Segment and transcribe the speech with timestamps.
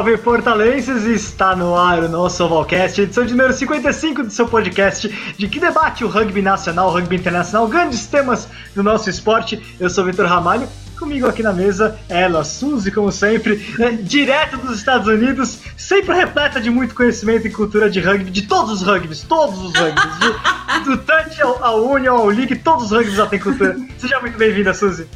[0.00, 1.04] Salve, fortalenses!
[1.04, 5.60] Está no ar o nosso Ovalcast, edição de número 55 do seu podcast, de que
[5.60, 9.62] debate o rugby nacional, o rugby internacional, grandes temas do nosso esporte.
[9.78, 10.66] Eu sou Vitor Ramalho,
[10.98, 16.62] comigo aqui na mesa ela, Suzy, como sempre, né, direto dos Estados Unidos, sempre repleta
[16.62, 20.84] de muito conhecimento e cultura de rugby, de todos os rugbys, todos os rugbys, de,
[20.84, 23.76] do Touch ao, ao Union, ao League, todos os rugbys já têm cultura.
[23.98, 25.06] Seja muito bem-vinda, Suzy.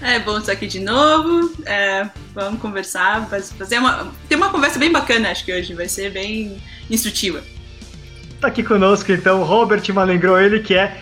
[0.00, 1.52] É bom estar aqui de novo.
[1.66, 4.12] É, vamos conversar, fazer uma.
[4.28, 7.42] Tem uma conversa bem bacana, acho que hoje vai ser bem instrutiva.
[8.40, 11.00] Tá aqui conosco então Robert Malengro, ele que é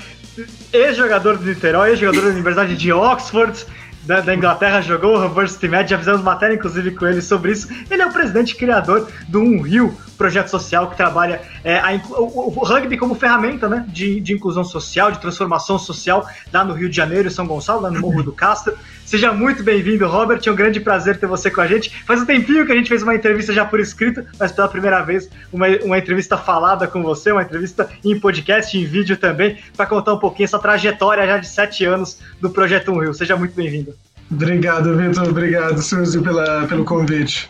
[0.73, 3.67] ex-jogador do Niterói, ex-jogador da Universidade de Oxford,
[4.07, 7.69] da, da, Inglaterra, jogou o Reverse Match, já fizemos matéria inclusive com ele sobre isso.
[7.91, 12.55] Ele é o presidente criador do Um Rio, projeto social que trabalha é, a, o,
[12.57, 16.89] o, rugby como ferramenta né, de, de, inclusão social, de transformação social lá no Rio
[16.89, 18.77] de Janeiro, São Gonçalo, lá no Morro do Castro.
[19.05, 20.41] Seja muito bem-vindo, Robert.
[20.45, 21.91] É um grande prazer ter você com a gente.
[22.05, 25.01] Faz um tempinho que a gente fez uma entrevista já por escrito, mas pela primeira
[25.03, 29.87] vez uma, uma entrevista falada com você, uma entrevista em podcast, em vídeo também, para
[29.87, 33.15] contar um pouquinho essa trajetória já de sete anos do Projeto Um Rio.
[33.15, 33.96] Seja muito bem-vindo.
[34.31, 35.29] Obrigado, Vitor.
[35.29, 37.49] Obrigado, Suzy, pela, pelo convite.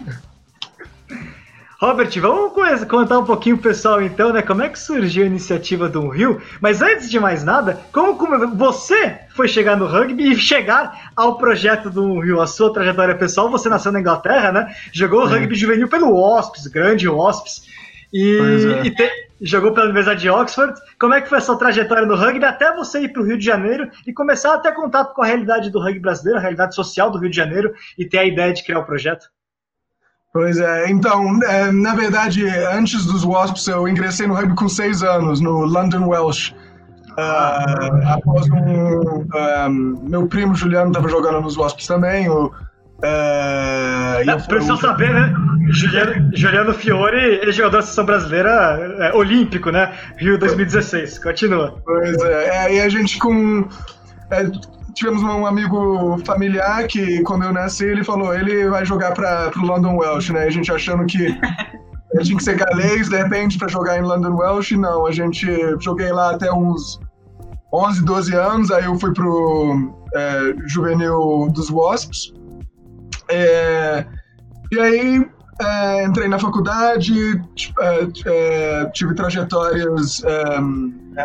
[1.78, 2.52] Robert, vamos
[2.88, 4.40] contar um pouquinho pro pessoal então, né?
[4.40, 6.40] Como é que surgiu a iniciativa do Rio?
[6.58, 11.36] Mas antes de mais nada, como, como você foi chegar no rugby e chegar ao
[11.36, 13.50] projeto do Rio, a sua trajetória pessoal?
[13.50, 14.74] Você nasceu na Inglaterra, né?
[14.90, 15.38] Jogou é.
[15.38, 17.66] rugby juvenil pelo Wasps, grande Wasps,
[18.10, 18.38] e,
[18.80, 18.86] é.
[18.86, 19.10] e te,
[19.40, 20.78] jogou pela Universidade de Oxford.
[20.98, 23.38] Como é que foi a sua trajetória no rugby até você ir para o Rio
[23.38, 26.74] de Janeiro e começar a ter contato com a realidade do rugby brasileiro, a realidade
[26.74, 29.26] social do Rio de Janeiro e ter a ideia de criar o projeto?
[30.32, 35.02] Pois é, então, é, na verdade, antes dos Wasps, eu ingressei no rugby com seis
[35.02, 36.54] anos, no London Welsh.
[37.12, 42.28] Uh, após um, um, Meu primo Juliano estava jogando nos Wasps também.
[42.28, 42.52] O,
[43.02, 45.34] uh, é, Precisa saber, né?
[45.68, 48.50] Juliano, Juliano Fiore, ele é jogador da seleção brasileira
[49.00, 49.92] é, olímpico, né?
[50.16, 51.18] Rio 2016.
[51.18, 51.80] Continua.
[51.84, 53.68] Pois é, é e a gente com.
[54.30, 54.50] É,
[54.94, 59.66] tivemos um amigo familiar que, quando eu nasci, ele falou: ele vai jogar para o
[59.66, 60.44] London Welsh, né?
[60.44, 61.38] A gente achando que
[62.22, 64.72] tinha que ser galês, de repente, para jogar em London Welsh.
[64.72, 65.46] Não, a gente
[65.80, 67.00] joguei lá até uns
[67.72, 68.70] 11, 12 anos.
[68.70, 72.32] Aí eu fui pro é, juvenil dos Wasps.
[73.28, 74.06] É,
[74.72, 77.14] e aí é, entrei na faculdade,
[77.80, 80.60] é, é, tive trajetórias é,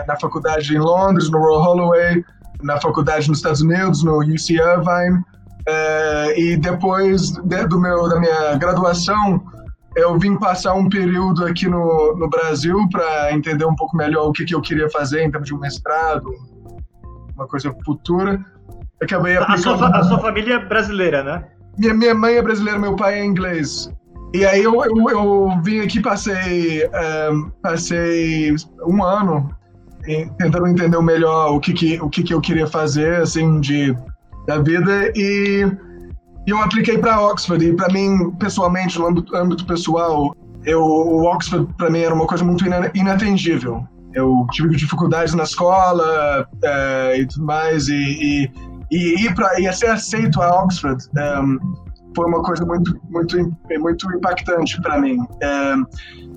[0.07, 2.23] na faculdade em Londres, no Royal Holloway
[2.63, 5.23] na faculdade nos Estados Unidos, no UC Irvine,
[6.37, 9.43] e depois de, do meu, da minha graduação,
[9.95, 14.31] eu vim passar um período aqui no, no Brasil para entender um pouco melhor o
[14.31, 16.29] que, que eu queria fazer em termos de um mestrado,
[17.35, 18.39] uma coisa futura.
[19.01, 21.45] Acabei a sua, a sua família é brasileira, né?
[21.81, 23.91] Minha, minha mãe é brasileira, meu pai é inglês.
[24.35, 26.87] E aí eu, eu, eu vim aqui, passei,
[27.33, 28.55] um, passei
[28.85, 29.49] um ano
[30.37, 33.97] tentando entender melhor o que, que, o que, que eu queria fazer, assim, de,
[34.45, 35.11] da vida.
[35.15, 35.65] E,
[36.45, 37.65] eu apliquei para Oxford.
[37.65, 42.27] E para mim, pessoalmente, no âmbito, âmbito pessoal, eu, o Oxford para mim era uma
[42.27, 43.83] coisa muito inatingível.
[44.13, 47.87] Eu tive dificuldades na escola é, e tudo mais.
[47.87, 48.51] E, e,
[48.91, 51.57] e ir para e ser aceito a Oxford um,
[52.15, 53.37] foi uma coisa muito, muito,
[53.79, 55.17] muito impactante para mim.
[55.19, 55.85] Um,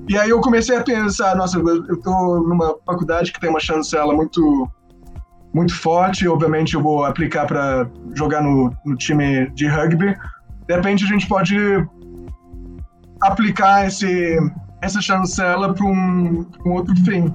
[0.08, 4.14] e aí eu comecei a pensar, nossa, eu estou numa faculdade que tem uma chancela
[4.14, 4.70] muito
[5.52, 10.16] muito forte, obviamente eu vou aplicar para jogar no, no, time de rugby.
[10.66, 11.56] De repente a gente pode
[13.20, 14.36] aplicar esse,
[14.82, 17.32] essa chancela para um, um, outro fim.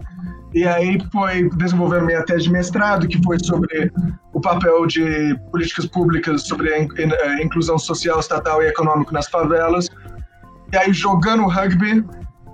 [0.53, 3.91] E aí foi desenvolver minha tese de mestrado, que foi sobre
[4.33, 9.87] o papel de políticas públicas sobre a inclusão social, estatal e econômica nas favelas.
[10.73, 12.03] E aí jogando rugby,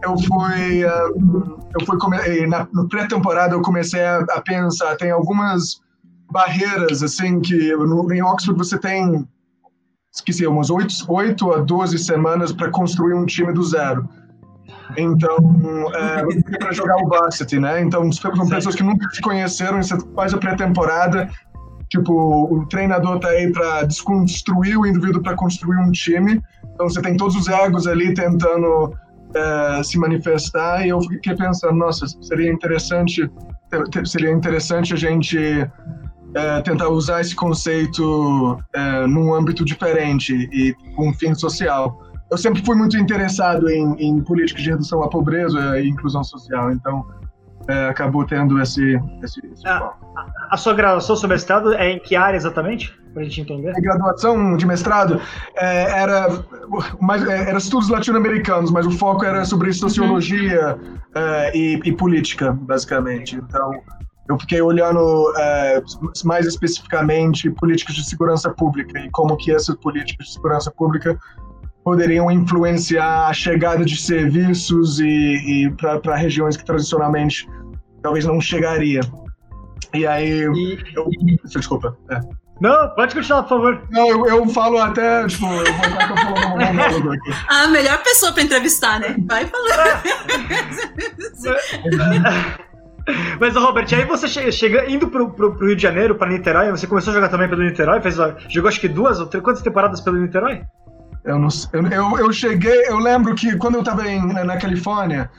[0.03, 5.81] eu fui, uh, eu fui na, no pré-temporada eu comecei a, a, pensar, tem algumas
[6.31, 9.27] barreiras assim que no, em Oxford você tem
[10.13, 14.07] esqueci umas 8, 8 a 12 semanas para construir um time do zero.
[14.97, 15.37] Então,
[15.93, 17.81] é, para jogar o varsity, né?
[17.81, 21.29] Então, são pessoas que nunca se conheceram, você faz a pré-temporada,
[21.89, 26.41] tipo, o treinador tá aí para desconstruir o indivíduo para construir um time.
[26.73, 28.93] Então, você tem todos os egos ali tentando
[29.35, 33.29] é, se manifestar e eu fiquei pensando, nossa, seria interessante,
[34.05, 35.37] seria interessante a gente
[36.35, 42.04] é, tentar usar esse conceito é, num âmbito diferente e com um fim social.
[42.31, 46.71] Eu sempre fui muito interessado em, em políticas de redução à pobreza e inclusão social,
[46.71, 47.05] então
[47.67, 49.93] é, acabou tendo esse, esse, esse a,
[50.49, 52.93] a, sua graduação, seu mestrado, é em que área exatamente?
[53.15, 53.69] pra gente entender.
[53.69, 55.19] A graduação de mestrado
[55.55, 56.27] é, era,
[56.99, 60.97] mais, é, era estudos latino-americanos, mas o foco era sobre sociologia uhum.
[61.15, 63.37] é, e, e, política, basicamente.
[63.37, 63.71] Então,
[64.27, 65.81] eu fiquei olhando é,
[66.25, 71.17] mais especificamente políticas de segurança pública e como que essas políticas de segurança pública
[71.85, 77.47] poderiam influenciar a chegada de serviços e, e para regiões que tradicionalmente
[78.01, 79.01] talvez não chegaria.
[79.93, 81.07] E aí, e, eu,
[81.45, 81.95] desculpa.
[82.09, 82.19] É.
[82.59, 83.83] Não, pode continuar, por favor.
[83.91, 87.31] Não, eu, eu falo até, tipo, eu vou estar falando monólogo aqui.
[87.49, 89.15] A melhor pessoa para entrevistar, né?
[89.27, 90.01] Vai falando.
[93.39, 96.71] Mas, Robert, aí você chega, chega indo pro, pro, pro, Rio de Janeiro, para Niterói,
[96.71, 98.15] você começou a jogar também pelo Niterói, fez,
[98.49, 100.63] jogou acho que duas ou três, quantas temporadas pelo Niterói?
[101.25, 101.49] Eu, não,
[101.91, 105.29] eu, eu, cheguei, eu lembro que quando eu estava em, na Califórnia,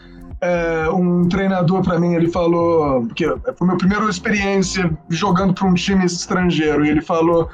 [0.41, 5.75] é, um treinador para mim, ele falou, porque foi minha primeira experiência jogando para um
[5.75, 7.49] time estrangeiro, e ele falou,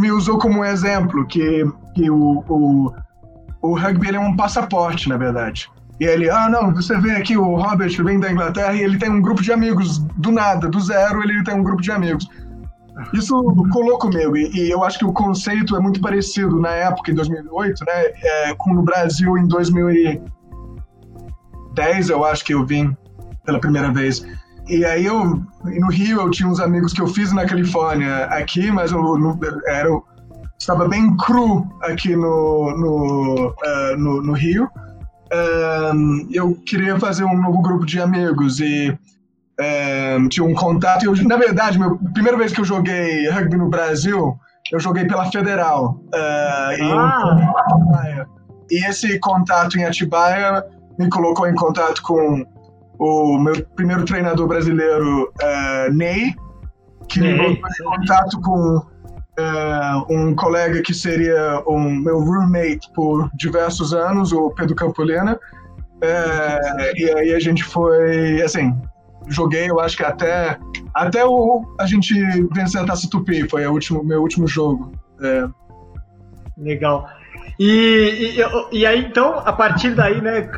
[0.00, 1.64] me usou como exemplo que,
[1.94, 2.92] que o, o,
[3.62, 5.68] o rugby é um passaporte, na verdade.
[6.00, 9.10] E ele, ah, não, você vê aqui o Robert vem da Inglaterra e ele tem
[9.10, 12.28] um grupo de amigos, do nada, do zero, ele tem um grupo de amigos.
[13.12, 13.42] Isso
[13.72, 17.14] colou comigo, e, e eu acho que o conceito é muito parecido na época, em
[17.14, 17.92] 2008, né,
[18.22, 20.22] é, com no Brasil em 2000
[21.74, 22.96] 10, eu acho que eu vim
[23.44, 24.24] pela primeira vez.
[24.68, 28.70] E aí eu, no Rio, eu tinha uns amigos que eu fiz na Califórnia aqui,
[28.70, 29.88] mas eu, no, era,
[30.58, 34.68] estava bem cru aqui no, no, uh, no, no, Rio.
[35.92, 38.96] Um, eu queria fazer um novo grupo de amigos e
[39.60, 41.04] um, tinha um contato.
[41.04, 44.38] Eu, na verdade, meu, a primeira vez que eu joguei rugby no Brasil,
[44.72, 46.00] eu joguei pela Federal.
[46.06, 48.26] Uh, ah.
[48.70, 50.64] e, e esse contato em Atibaia
[50.98, 52.44] me colocou em contato com
[52.98, 56.34] o meu primeiro treinador brasileiro, uh, Ney,
[57.08, 62.90] que Ney, me colocou em contato com uh, um colega que seria um meu roommate
[62.94, 65.38] por diversos anos, o Pedro Campolina.
[65.96, 68.74] Uh, e aí a gente foi, assim,
[69.28, 70.58] joguei, eu acho que até
[70.94, 72.14] até o, a gente
[72.52, 74.92] vencer a Taça Tupi, foi o último, meu último jogo.
[75.20, 75.46] É.
[76.56, 77.08] Legal.
[77.58, 78.36] E,
[78.72, 80.48] e, e, aí, então, a partir daí, né,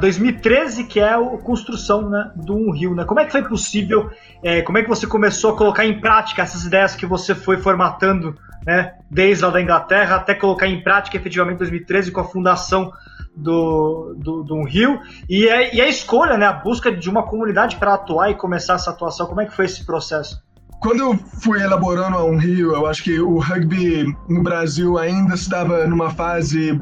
[0.00, 3.04] 2013, que é a construção né, do um rio, né?
[3.04, 4.10] Como é que foi possível,
[4.42, 7.58] é, como é que você começou a colocar em prática essas ideias que você foi
[7.58, 8.34] formatando,
[8.66, 12.92] né, desde lá da Inglaterra até colocar em prática efetivamente em 2013 com a fundação
[13.38, 17.76] do, do, do rio e, a, e a escolha, né, a busca de uma comunidade
[17.76, 20.42] para atuar e começar essa atuação, como é que foi esse processo?
[20.80, 25.34] Quando eu fui elaborando a um Rio, eu acho que o rugby no Brasil ainda
[25.34, 26.80] estava numa fase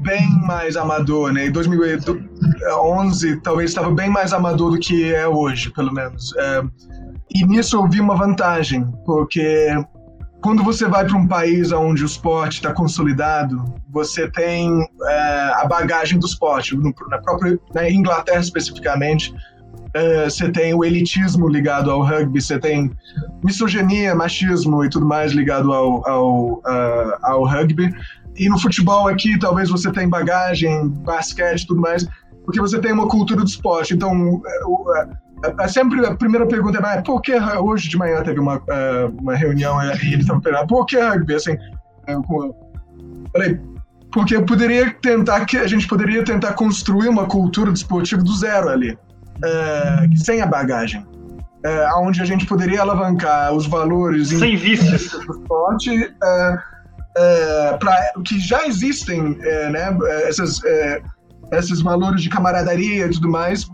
[0.00, 1.46] bem mais amador, né?
[1.46, 6.34] Em 2011, talvez estava bem mais amador do que é hoje, pelo menos.
[6.36, 6.64] É,
[7.30, 9.68] e nisso eu vi uma vantagem, porque
[10.40, 15.66] quando você vai para um país onde o esporte está consolidado, você tem é, a
[15.66, 16.76] bagagem do esporte.
[16.76, 19.34] na própria na Inglaterra especificamente,
[19.94, 22.90] é, você tem o elitismo ligado ao rugby, você tem
[23.42, 27.92] misoginia, machismo e tudo mais ligado ao, ao, uh, ao rugby.
[28.36, 32.06] E no futebol aqui, talvez você tenha bagagem, basquete e tudo mais,
[32.44, 33.94] porque você tem uma cultura do esporte.
[33.94, 34.40] Então,
[34.96, 35.27] é
[35.68, 38.62] sempre a primeira pergunta é, por que hoje de manhã teve uma,
[39.20, 41.34] uma reunião e eles estavam perguntando, por que rugby?
[41.34, 41.56] Assim,
[42.26, 42.54] com,
[43.32, 43.60] falei,
[44.12, 48.96] porque poderia tentar que a gente poderia tentar construir uma cultura desportiva do zero ali
[49.44, 51.06] é, sem a bagagem.
[51.64, 56.58] É, onde a gente poderia alavancar os valores sem vícios do esporte é,
[57.16, 61.02] é, para que já existem é, né, essas, é,
[61.52, 63.68] esses valores de camaraderia e tudo mais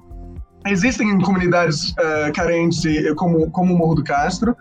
[0.66, 2.82] existem em comunidades é, carentes
[3.16, 4.56] como, como o Morro do Castro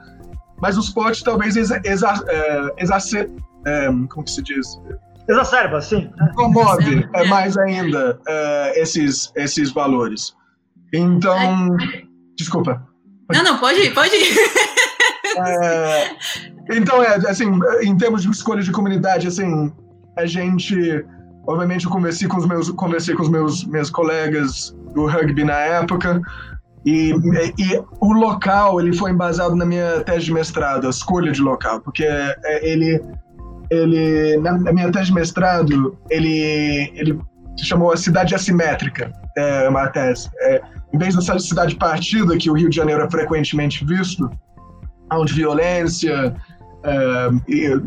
[0.63, 2.23] mas o esporte talvez exa, exa,
[2.77, 3.29] exacer,
[4.09, 4.79] como que se diz?
[5.27, 6.09] Exacerba sim.
[6.35, 8.17] Promove mais ainda
[8.75, 10.33] esses esses valores.
[10.93, 11.75] Então,
[12.37, 12.81] desculpa.
[13.33, 14.37] Não, não, pode ir, pode ir.
[15.35, 16.15] É,
[16.77, 17.45] então, é, assim,
[17.81, 19.73] em termos de escolha de comunidade, assim,
[20.15, 21.03] a gente,
[21.47, 25.57] obviamente, eu conversei com os meus, conversei com os meus, meus colegas do rugby na
[25.57, 26.21] época,
[26.85, 27.11] e,
[27.57, 31.79] e, o local, ele foi embasado na minha tese de mestrado, a escolha de local,
[31.79, 33.01] porque é, ele,
[33.69, 37.19] ele na, na minha tese de mestrado, ele, ele
[37.57, 40.29] se chamou a cidade assimétrica, é uma tese.
[40.41, 40.61] É,
[40.93, 44.29] em vez dessa cidade partida que o Rio de Janeiro é frequentemente visto,
[45.11, 46.35] onde violência,
[46.83, 47.29] é,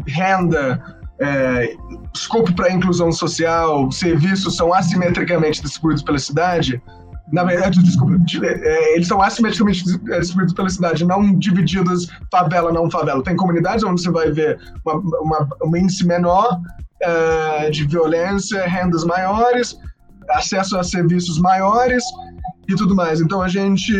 [0.06, 0.82] renda,
[1.20, 1.74] é,
[2.18, 6.82] escopo para inclusão social, serviços são assimetricamente distribuídos pela cidade,
[7.32, 12.88] na verdade, desculpa, é, eles são assimetricamente é, distribuídos pela cidade, não divididos favela, não
[12.88, 13.22] favela.
[13.22, 16.60] Tem comunidades onde você vai ver uma, uma, um índice menor
[17.02, 19.76] uh, de violência, rendas maiores,
[20.30, 22.04] acesso a serviços maiores
[22.68, 23.20] e tudo mais.
[23.20, 23.92] Então a gente,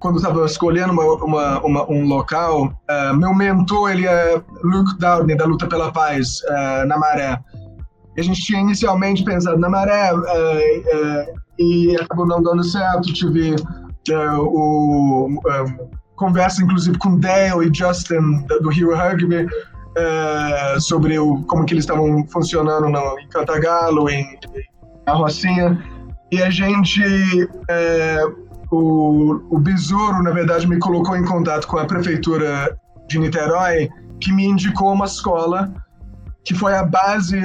[0.00, 5.36] quando estava escolhendo uma, uma, uma, um local, uh, meu mentor ele é Luke Downey
[5.36, 7.38] da Luta pela Paz uh, na Maré.
[8.18, 10.10] A gente tinha inicialmente pensado na Maré
[11.58, 13.12] e acabou não dando certo.
[13.12, 13.54] Tive
[14.38, 15.40] o
[16.16, 19.46] conversa inclusive com Dale e Justin do Rio Rugby
[20.80, 24.38] sobre o, como que eles estavam funcionando no, em Cantagalo, em,
[25.06, 25.82] em Rocinha.
[26.32, 27.00] E a gente,
[28.70, 33.88] o, o Besouro, na verdade, me colocou em contato com a prefeitura de Niterói,
[34.20, 35.72] que me indicou uma escola
[36.44, 37.36] que foi a base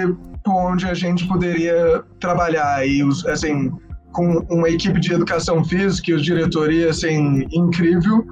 [0.48, 2.88] onde a gente poderia trabalhar.
[2.88, 3.72] E, assim,
[4.12, 8.26] com uma equipe de educação física e os diretoria, assim, incrível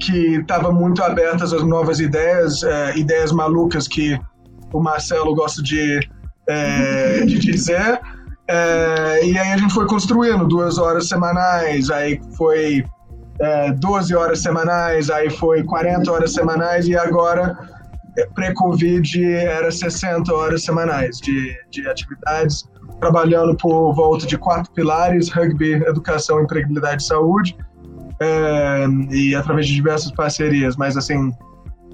[0.00, 4.18] que estava muito aberta às novas ideias, é, ideias malucas que
[4.72, 6.00] o Marcelo gosta de,
[6.48, 8.00] é, de dizer.
[8.52, 12.84] É, e aí a gente foi construindo duas horas semanais, aí foi
[13.40, 17.56] é, 12 horas semanais, aí foi 40 horas semanais e agora,
[18.18, 25.28] é, pré-Covid, era 60 horas semanais de, de atividades, trabalhando por volta de quatro pilares,
[25.28, 27.56] rugby, educação, empregabilidade e saúde,
[28.20, 31.30] é, e através de diversas parcerias, mas assim,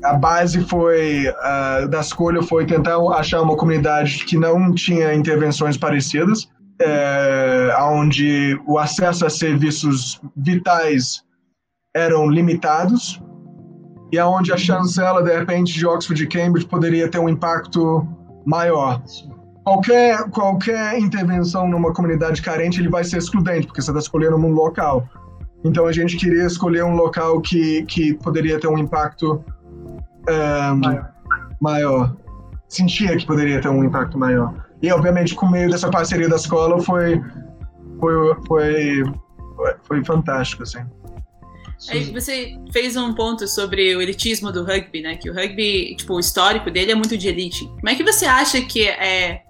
[0.02, 5.76] a base foi uh, da escolha foi tentar achar uma comunidade que não tinha intervenções
[5.76, 6.48] parecidas,
[6.80, 11.22] é, onde o acesso a serviços vitais
[11.94, 13.20] eram limitados
[14.12, 18.06] e aonde a chancela de repente de Oxford e Cambridge poderia ter um impacto
[18.44, 19.02] maior.
[19.64, 24.52] Qualquer qualquer intervenção numa comunidade carente ele vai ser excludente porque você está escolhendo um
[24.52, 25.08] local.
[25.64, 29.42] Então a gente queria escolher um local que, que poderia ter um impacto
[30.28, 31.12] um, maior.
[31.60, 32.16] maior.
[32.68, 34.66] Sentia que poderia ter um impacto maior.
[34.82, 37.20] E obviamente com o meio dessa parceria da escola foi
[38.00, 39.02] foi foi,
[39.84, 40.84] foi fantástico assim.
[41.90, 45.16] Aí você fez um ponto sobre o elitismo do rugby, né?
[45.16, 47.66] Que o rugby, tipo, o histórico dele é muito de elite.
[47.66, 49.42] Como é que você acha que é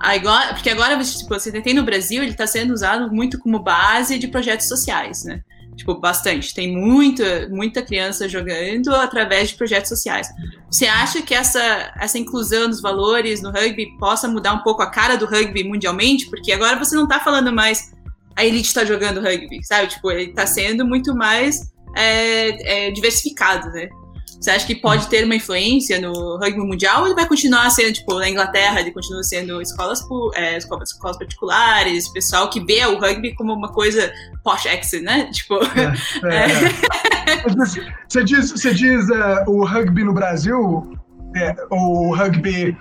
[0.00, 4.18] Agora, porque agora tipo, você tem no Brasil, ele está sendo usado muito como base
[4.18, 5.42] de projetos sociais, né?
[5.80, 6.54] Tipo, bastante.
[6.54, 10.28] Tem muita, muita criança jogando através de projetos sociais.
[10.70, 14.90] Você acha que essa, essa inclusão dos valores no rugby possa mudar um pouco a
[14.90, 16.28] cara do rugby mundialmente?
[16.28, 17.94] Porque agora você não está falando mais
[18.36, 19.88] a elite está jogando rugby, sabe?
[19.88, 23.88] Tipo, ele está sendo muito mais é, é, diversificado, né?
[24.40, 27.92] Você acha que pode ter uma influência no rugby mundial ou ele vai continuar sendo,
[27.92, 30.00] tipo, na Inglaterra, ele continua sendo escolas,
[30.34, 34.10] é, escolas, escolas particulares, pessoal que vê o rugby como uma coisa
[34.42, 35.30] posh accent, né?
[35.30, 35.56] Tipo.
[35.56, 35.92] É,
[36.32, 37.32] é.
[37.32, 37.48] é.
[38.08, 40.98] Você diz, você diz uh, o rugby no Brasil,
[41.34, 42.76] é, o rugby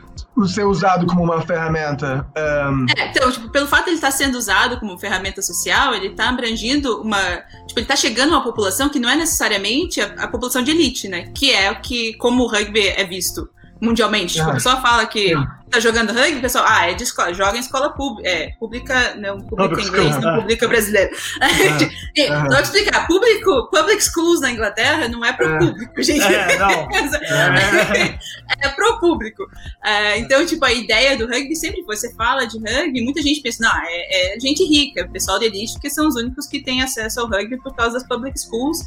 [0.48, 2.26] ser usado como uma ferramenta.
[2.38, 2.86] Um...
[2.98, 6.30] É, então, tipo, pelo fato de ele estar sendo usado como ferramenta social, ele está
[6.30, 7.20] abrangindo uma.
[7.68, 10.72] Tipo, ele está chegando a uma população que não é necessariamente a, a, população de
[10.72, 11.32] elite, né?
[11.36, 13.50] Que é o que, como o rugby é visto
[13.82, 14.36] mundialmente.
[14.36, 15.34] Tipo, a pessoa fala que
[15.70, 19.40] tá jogando rugby, pessoal, ah, é de escola, joga em escola pública, é, pública, não,
[19.42, 21.10] pública inglês, não pública brasileira.
[22.20, 22.50] Uhum.
[22.50, 26.22] Vou explicar, público, public schools na Inglaterra não é pro público, gente.
[26.22, 26.70] É, não.
[26.92, 28.20] é,
[28.62, 29.44] é pro público.
[29.84, 33.42] É, então, tipo, a ideia do rugby sempre foi, você fala de rugby, muita gente
[33.42, 36.82] pensa, não, é, é gente rica, pessoal de elite, que são os únicos que têm
[36.82, 38.86] acesso ao rugby por causa das public schools.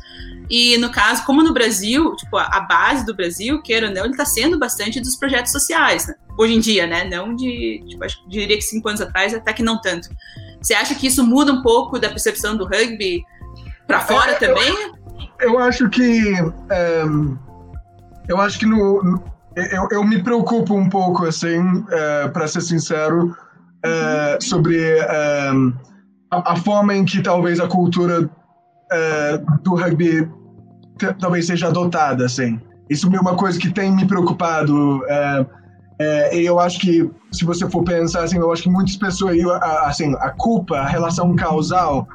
[0.51, 4.17] E no caso, como no Brasil, tipo, a base do Brasil, queira ou não, ele
[4.17, 6.15] tá sendo bastante dos projetos sociais, né?
[6.39, 7.05] Hoje em dia, né?
[7.05, 10.09] Não de, tipo, acho, diria que cinco anos atrás, até que não tanto.
[10.61, 13.23] Você acha que isso muda um pouco da percepção do rugby
[13.87, 14.73] para fora é, também?
[15.41, 16.35] Eu, eu, acho que
[16.71, 17.03] é,
[18.29, 19.23] eu acho que no,
[19.57, 23.37] eu, eu me preocupo um pouco assim, é, para ser sincero,
[23.85, 25.51] é, sobre é,
[26.31, 28.31] a, a, forma em que talvez a cultura
[28.91, 30.31] é, do rugby
[31.19, 32.61] talvez seja adotada, assim.
[32.89, 35.05] Isso é uma coisa que tem me preocupado.
[35.07, 35.47] É,
[35.99, 39.37] é, eu acho que, se você for pensar assim, eu acho que muitas pessoas,
[39.85, 42.09] assim, a culpa, a relação causal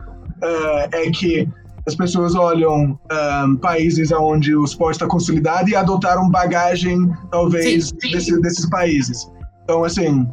[0.43, 1.47] uh, é que
[1.87, 7.87] as pessoas olham um, é, países onde o esporte está consolidado e adotaram bagagem, talvez,
[7.87, 8.11] sim, sim.
[8.11, 9.31] Desse, desses países.
[9.63, 10.27] Então, assim,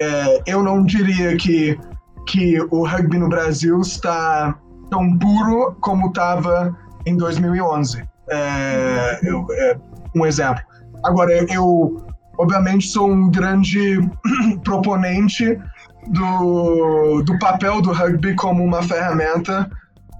[0.00, 1.78] é, eu não diria que,
[2.26, 4.58] que o rugby no Brasil está
[4.90, 6.76] tão puro como estava
[7.06, 8.02] em 2011.
[8.28, 9.76] É, eu, é,
[10.16, 10.62] um exemplo.
[11.04, 12.04] Agora, eu
[12.38, 14.00] obviamente sou um grande
[14.64, 15.58] proponente
[16.08, 19.70] do, do papel do rugby como uma ferramenta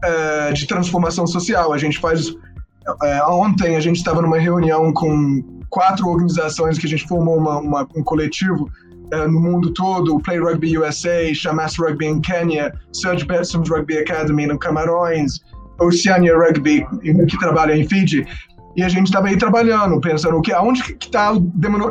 [0.03, 1.73] é, de transformação social.
[1.73, 2.35] A gente faz.
[3.05, 7.59] É, ontem a gente estava numa reunião com quatro organizações que a gente formou uma,
[7.59, 8.69] uma, um coletivo
[9.13, 14.47] é, no mundo todo, Play Rugby USA, Chamas Rugby em Quênia, Serge Betson's Rugby Academy
[14.47, 15.41] no Camarões,
[15.81, 18.27] Oceania Rugby, que trabalha em Fiji.
[18.77, 21.41] E a gente estava aí trabalhando, pensando o que, aonde que está o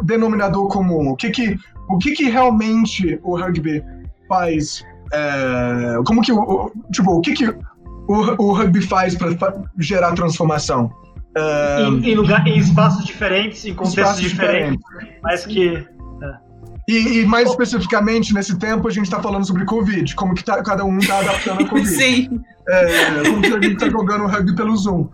[0.03, 1.57] denominador comum, o que que,
[1.89, 3.83] o que que realmente o rugby
[4.27, 4.83] faz,
[5.13, 9.35] é, como que, o, tipo, o que que o, o rugby faz para
[9.79, 10.91] gerar transformação?
[11.38, 15.88] É, em, em, lugar, em espaços diferentes, em contextos diferentes, diferentes, mas que
[16.21, 16.51] é.
[16.88, 20.61] E, e, mais especificamente, nesse tempo, a gente está falando sobre Covid, como que tá,
[20.63, 21.88] cada um está adaptando a Covid.
[21.88, 22.41] Sim.
[22.67, 25.07] É, como que a gente está jogando rugby pelo Zoom.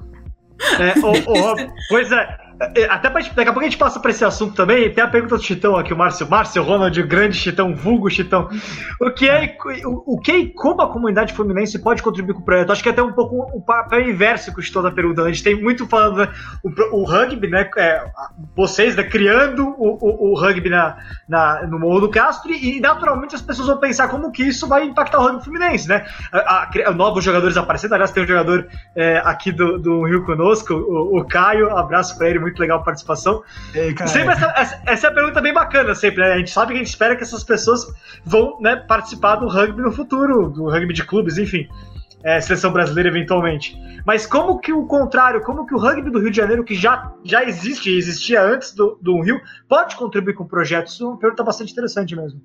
[0.80, 0.94] É,
[1.90, 2.38] pois é, é,
[2.90, 4.92] até pra, daqui a pouco a gente passa para esse assunto também.
[4.92, 6.28] Tem a pergunta do Chitão aqui, o Márcio.
[6.28, 8.50] Márcio Ronald, grande Chitão, vulgo Chitão.
[9.00, 12.46] O que, é, o, o que e como a comunidade fluminense pode contribuir com o
[12.46, 12.72] projeto?
[12.72, 15.28] Acho que é até um pouco o papel inverso que o Chitão está perguntando.
[15.28, 16.30] A gente tem muito falando né,
[16.64, 17.70] o, o, rugby, né?
[17.78, 18.04] É,
[18.56, 20.98] vocês né, criando o, o, o, rugby na,
[21.28, 24.84] na, no Morro do Castro e, naturalmente as pessoas vão pensar como que isso vai
[24.84, 26.06] impactar o rugby fluminense, né?
[26.34, 27.94] A, a, novos jogadores aparecendo.
[27.94, 31.76] Aliás, tem um jogador é, aqui do, do Rio conosco, o, Caio.
[31.78, 33.44] Abraço para ele, muito legal a participação.
[33.74, 36.34] Ei, sempre essa, essa, essa, é a pergunta bem bacana, sempre, né?
[36.34, 37.86] A gente sabe que a gente espera que essas pessoas
[38.26, 41.68] vão né, participar do rugby no futuro, do rugby de clubes, enfim.
[42.24, 43.78] É, seleção brasileira eventualmente.
[44.06, 47.14] Mas como que o contrário, como que o rugby do Rio de Janeiro, que já,
[47.24, 49.40] já existe existia antes do, do Rio,
[49.70, 50.94] pode contribuir com projetos?
[50.94, 52.42] Isso é uma pergunta bastante interessante mesmo.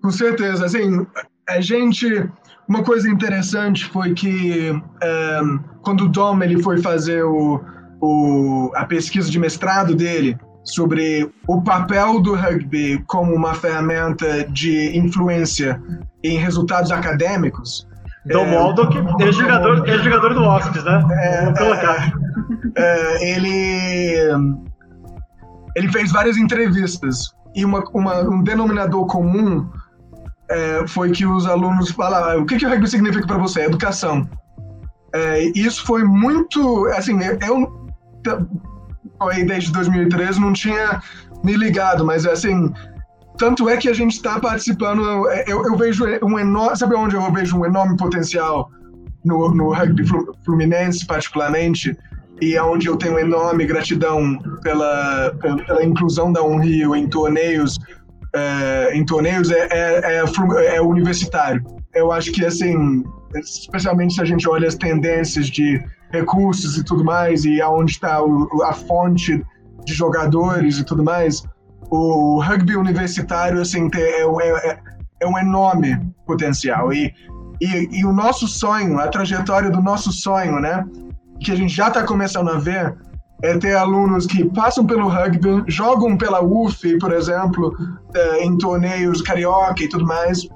[0.00, 0.66] Com certeza.
[0.66, 1.06] Assim,
[1.48, 2.28] a gente.
[2.68, 4.70] Uma coisa interessante foi que
[5.02, 5.40] é,
[5.82, 7.60] quando o Dom ele foi fazer o,
[8.02, 14.96] o, a pesquisa de mestrado dele sobre o papel do rugby como uma ferramenta de
[14.96, 15.80] influência
[16.22, 17.86] em resultados acadêmicos.
[18.26, 21.02] Dom é, Waldock é jogador, é jogador do Wasps, né?
[21.12, 22.12] É, Vou colocar.
[22.76, 24.56] É, é, ele,
[25.76, 29.68] ele fez várias entrevistas e uma, uma um denominador comum
[30.50, 33.64] é, foi que os alunos falavam o que, que o rugby significa para você?
[33.64, 34.28] Educação.
[35.14, 37.81] É, isso foi muito, assim, eu
[39.20, 41.02] aí desde 2013 não tinha
[41.44, 42.72] me ligado, mas assim,
[43.38, 45.02] tanto é que a gente está participando,
[45.46, 48.70] eu, eu, vejo um enorme, sabe onde eu vejo um enorme potencial
[49.24, 50.04] no, no rugby
[50.44, 51.96] fluminense particularmente,
[52.40, 57.78] e é onde eu tenho enorme gratidão pela, pela, pela inclusão da Unrio em torneios,
[58.34, 61.62] é, em torneios é, é, é, é universitário.
[61.94, 63.04] Eu acho que, assim,
[63.34, 65.80] especialmente se a gente olha as tendências de
[66.12, 68.20] recursos e tudo mais, e aonde está
[68.64, 69.44] a fonte
[69.84, 71.42] de jogadores e tudo mais,
[71.90, 74.78] o rugby universitário assim, é, é,
[75.20, 76.92] é um enorme potencial.
[76.92, 77.12] E,
[77.60, 80.84] e, e, o nosso sonho, a trajetória do nosso sonho, né,
[81.40, 82.94] que a gente já está começando a ver,
[83.42, 87.74] é ter alunos que passam pelo rugby, jogam pela UF, por exemplo,
[88.14, 90.46] é, em torneios carioca e tudo mais,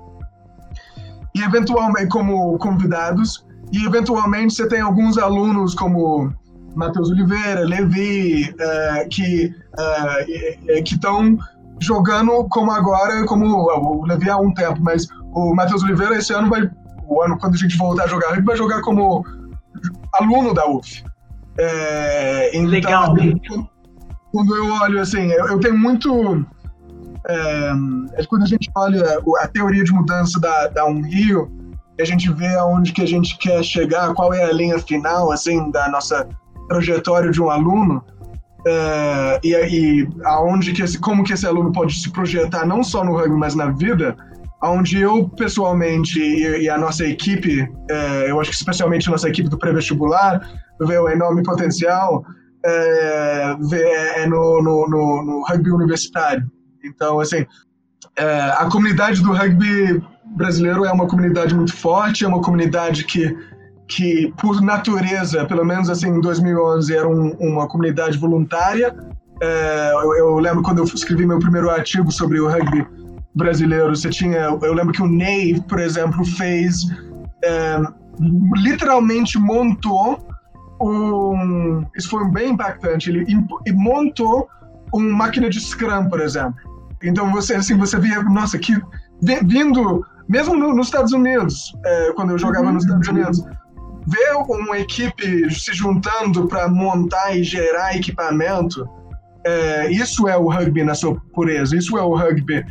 [1.34, 6.32] e eventualmente como convidados, e eventualmente você tem alguns alunos como
[6.74, 11.38] Matheus Oliveira, Levi, uh, que uh, que estão
[11.80, 16.48] jogando como agora, como o Levi há um tempo, mas o Matheus Oliveira esse ano
[16.48, 16.70] vai,
[17.06, 19.24] o ano quando a gente voltar a jogar, ele vai jogar como
[20.14, 21.04] aluno da UF.
[21.58, 23.14] É, então, Legal.
[24.32, 26.44] Quando eu olho assim, eu, eu tenho muito
[27.28, 27.72] é,
[28.28, 29.02] quando a gente olha
[29.40, 30.86] a teoria de mudança da, da
[31.96, 35.32] Unrio, a gente vê aonde que a gente quer chegar, qual é a linha final,
[35.32, 36.28] assim, da nossa
[36.68, 38.02] trajetória de um aluno,
[38.66, 43.04] é, e, e aonde que esse, como que esse aluno pode se projetar não só
[43.04, 44.16] no rugby, mas na vida,
[44.60, 49.28] aonde eu pessoalmente e, e a nossa equipe, é, eu acho que especialmente a nossa
[49.28, 50.40] equipe do pré-vestibular,
[50.80, 52.24] vê o enorme potencial
[52.64, 56.50] é, vê, é no, no, no, no, rugby universitário.
[56.84, 57.46] Então, assim,
[58.16, 60.02] é, a comunidade do rugby
[60.36, 63.36] brasileiro é uma comunidade muito forte, é uma comunidade que,
[63.88, 68.94] que por natureza, pelo menos assim em 2011, era um, uma comunidade voluntária.
[69.42, 72.86] É, eu, eu, lembro quando eu escrevi meu primeiro artigo sobre o rugby
[73.34, 76.82] brasileiro, você tinha, eu lembro que o Ney, por exemplo, fez,
[77.44, 77.78] é,
[78.56, 80.26] literalmente montou
[80.80, 83.26] um, isso foi bem impactante, ele
[83.74, 84.48] montou
[84.92, 86.54] uma máquina de Scrum, por exemplo.
[87.02, 88.74] Então você assim você via, nossa, que
[89.44, 93.44] vindo mesmo no, nos Estados Unidos, é, quando eu jogava nos Estados Unidos,
[94.06, 98.88] ver uma equipe se juntando para montar e gerar equipamento,
[99.44, 102.64] é, isso é o rugby na sua pureza, isso é o rugby.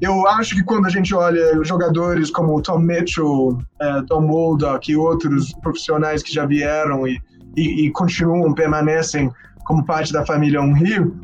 [0.00, 4.96] eu acho que quando a gente olha jogadores como Tom Mitchell, uh, Tom Moldock e
[4.96, 7.20] outros profissionais que já vieram e,
[7.56, 9.30] e, e, continuam, permanecem
[9.64, 11.20] como parte da família Um Rio,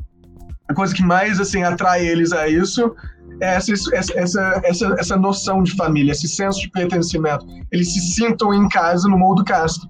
[0.68, 5.62] a coisa que mais assim atrai eles a isso é essa, essa, essa, essa noção
[5.62, 7.46] de família, esse senso de pertencimento.
[7.72, 9.88] Eles se sintam em casa no Moldo Castro.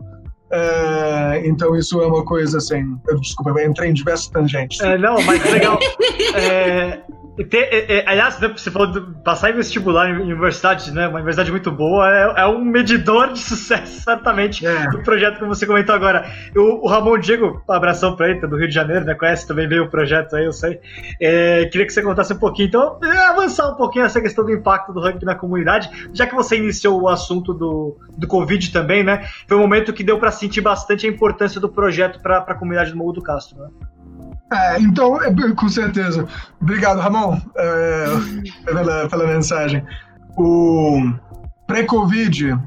[0.50, 2.96] É, então isso é uma coisa assim.
[3.06, 4.80] Eu, desculpa, eu entrei em diversas tangentes.
[4.80, 5.78] É, não, mas legal.
[6.34, 7.00] é,
[7.44, 11.06] ter, é, é, aliás, né, você falou de passar em vestibular em universidade, né?
[11.06, 14.90] Uma universidade muito boa, é, é um medidor de sucesso, certamente, é.
[14.90, 16.30] do projeto que você comentou agora.
[16.56, 19.14] O, o Ramon Diego, abração pra ele, tá do Rio de Janeiro, né?
[19.14, 20.80] Conhece também bem o projeto aí, eu sei.
[21.20, 22.98] É, queria que você contasse um pouquinho, então,
[23.30, 27.00] avançar um pouquinho essa questão do impacto do rugby na comunidade, já que você iniciou
[27.00, 29.26] o assunto do, do Covid também, né?
[29.46, 32.90] Foi um momento que deu para sentir bastante a importância do projeto para a comunidade
[32.90, 33.68] do Morro do Castro, né?
[34.50, 36.26] É, então, é, com certeza.
[36.60, 38.06] Obrigado, Ramon, é,
[38.64, 39.84] pela, pela mensagem.
[40.36, 41.12] O
[41.66, 42.58] pré-Covid,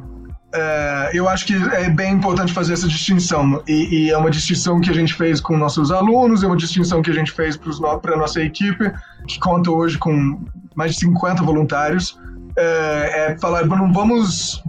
[0.54, 3.64] é, eu acho que é bem importante fazer essa distinção.
[3.68, 7.02] E, e, é uma distinção que a gente fez com nossos alunos, é uma distinção
[7.02, 8.92] que a gente fez para a nossa equipe,
[9.28, 10.40] que conta hoje com
[10.76, 12.20] mais de 50 voluntários.
[12.58, 14.64] É, é falar, não vamos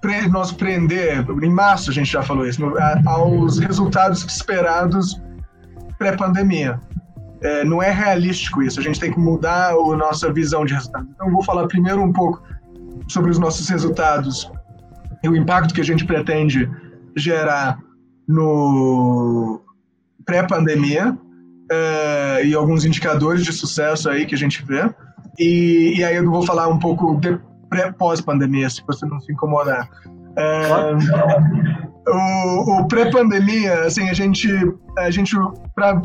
[0.00, 2.62] pre nós prender, em março a gente já falou isso,
[3.04, 5.20] aos resultados esperados
[5.98, 6.80] pré-pandemia.
[7.42, 11.08] É, não é realístico isso, a gente tem que mudar a nossa visão de resultados.
[11.14, 12.42] Então, eu vou falar primeiro um pouco
[13.08, 14.50] sobre os nossos resultados
[15.22, 16.68] e o impacto que a gente pretende
[17.14, 17.78] gerar
[18.26, 19.60] no
[20.24, 21.16] pré-pandemia
[21.70, 24.88] é, e alguns indicadores de sucesso aí que a gente vê.
[25.38, 27.38] E, e aí eu vou falar um pouco de
[27.98, 29.88] pós-pandemia, se você não se incomodar.
[30.36, 31.75] É,
[32.08, 34.48] o, o pré-pandemia, assim, a gente,
[34.98, 35.36] a gente
[35.74, 36.00] para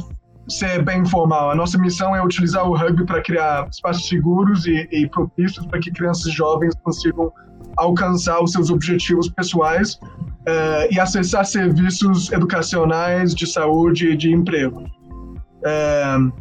[0.50, 4.88] ser bem informal, a nossa missão é utilizar o rugby para criar espaços seguros e,
[4.92, 7.32] e propícios para que crianças jovens consigam
[7.78, 14.82] alcançar os seus objetivos pessoais uh, e acessar serviços educacionais, de saúde e de emprego.
[14.82, 16.32] Uh,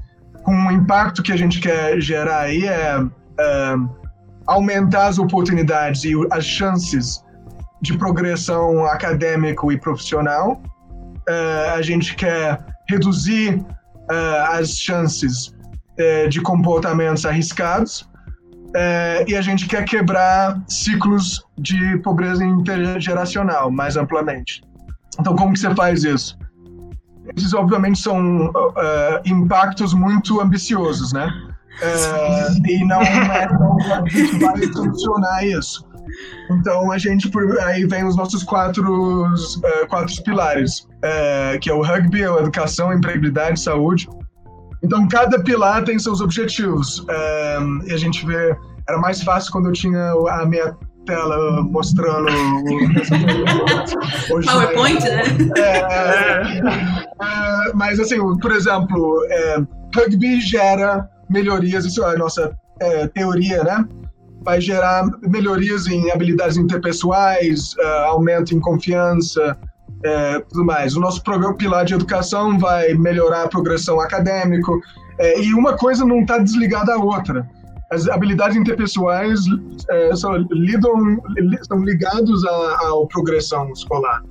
[0.42, 3.90] com o impacto que a gente quer gerar aí é uh,
[4.46, 7.22] aumentar as oportunidades e as chances
[7.80, 10.60] de progressão acadêmico e profissional.
[11.28, 18.08] Uh, a gente quer reduzir uh, as chances uh, de comportamentos arriscados
[19.26, 24.62] e a gente quer quebrar ciclos de pobreza intergeracional mais amplamente.
[25.18, 26.38] Então, como que você faz isso?
[27.36, 28.52] Esses, obviamente, são
[29.24, 31.28] impactos muito ambiciosos, né?
[32.64, 33.76] e não é tão
[34.38, 35.89] vai solucionar isso.
[36.50, 37.30] Então a gente
[37.62, 42.90] aí vem os nossos quatro, uh, quatro pilares, uh, que é o rugby, a educação,
[42.90, 44.08] a empregabilidade, saúde.
[44.82, 47.00] Então cada pilar tem seus objetivos.
[47.00, 48.56] Uh, e a gente vê,
[48.88, 52.28] era mais fácil quando eu tinha a minha tela mostrando
[54.30, 55.22] Hoje PowerPoint, né?
[55.56, 55.78] É,
[56.58, 59.26] é, mas assim, por exemplo,
[59.94, 62.54] rugby gera melhorias, isso é a nossa
[63.14, 63.84] teoria, né?
[64.42, 69.56] Vai gerar melhorias em habilidades interpessoais, uh, aumento em confiança,
[70.00, 70.96] uh, tudo mais.
[70.96, 74.80] O nosso programa pilar de educação vai melhorar a progressão acadêmica uh,
[75.40, 77.48] e uma coisa não está desligada à outra.
[77.92, 81.18] As habilidades interpessoais uh, são, lidam,
[81.60, 82.78] estão ligados à,
[83.12, 84.22] progressão escolar.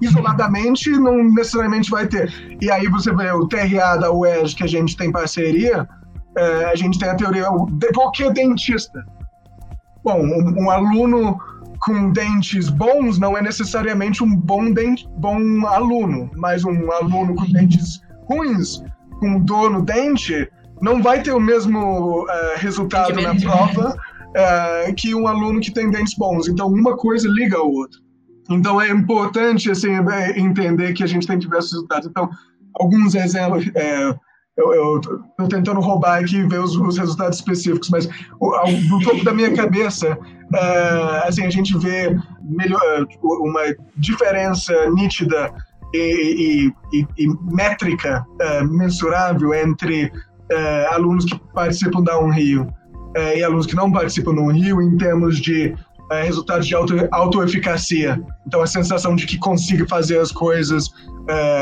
[0.00, 2.32] Isoladamente não necessariamente vai ter.
[2.58, 5.86] E aí você vê o TRA da UERJ que a gente tem parceria,
[6.36, 7.46] é, a gente tem a teoria,
[7.94, 9.04] por que dentista?
[10.04, 11.38] Bom, um, um, aluno
[11.80, 17.44] com dentes bons não é necessariamente um bom, dente, bom aluno, mas um aluno com
[17.46, 18.82] dentes ruins,
[19.18, 20.48] com dor no dente,
[20.80, 25.90] não vai ter o mesmo uh, resultado na prova uh, que um aluno que tem
[25.90, 26.48] dentes bons.
[26.48, 27.98] Então, uma coisa liga a outra.
[28.50, 32.06] Então, é importante assim, é, entender que a gente tem diversos resultados.
[32.06, 32.28] Então,
[32.74, 34.14] alguns exemplos, é,
[34.56, 38.08] eu estou tentando roubar aqui e ver os, os, resultados específicos, mas
[38.88, 43.60] no topo da minha cabeça, uh, assim, a gente vê melhor, uma
[43.96, 45.52] diferença nítida
[45.92, 52.72] e, e, e, e métrica uh, mensurável entre uh, alunos que participam da Um Rio
[53.34, 55.74] e alunos que não participam do Um Rio em termos de
[56.22, 58.22] resultados de auto, autoeficacia.
[58.46, 60.90] Então, a sensação de que consiga fazer as coisas,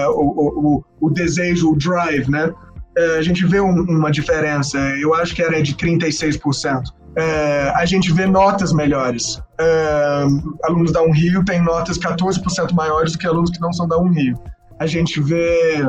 [0.09, 2.53] o, o, o desejo, o drive, né?
[2.97, 4.79] É, a gente vê um, uma diferença.
[5.01, 6.83] Eu acho que era de 36%.
[7.17, 9.41] É, a gente vê notas melhores.
[9.61, 10.25] É,
[10.65, 14.37] alunos da Unrio têm notas 14% maiores do que alunos que não são da Unrio.
[14.81, 15.87] A gente vê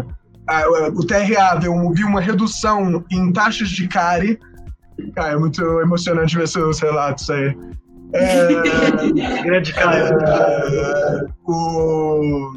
[0.47, 4.39] a, o TRA viu, viu uma redução em taxas de CARE
[5.13, 7.55] Cara, é muito emocionante ver seus relatos aí.
[8.13, 10.05] É, Grande Caio.
[10.05, 12.53] é, o,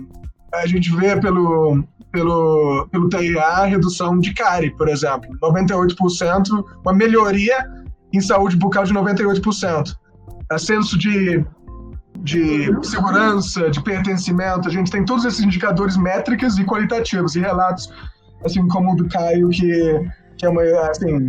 [0.54, 5.28] a gente vê pelo, pelo, pelo TIA a redução de cárie, por exemplo.
[5.42, 7.66] 98%, uma melhoria
[8.12, 9.94] em saúde bucal de 98%.
[10.50, 11.44] Ascenso de,
[12.20, 17.92] de segurança, de pertencimento, a gente tem todos esses indicadores métricas e qualitativos e relatos,
[18.44, 21.28] assim como o do Caio, que, que é uma, assim,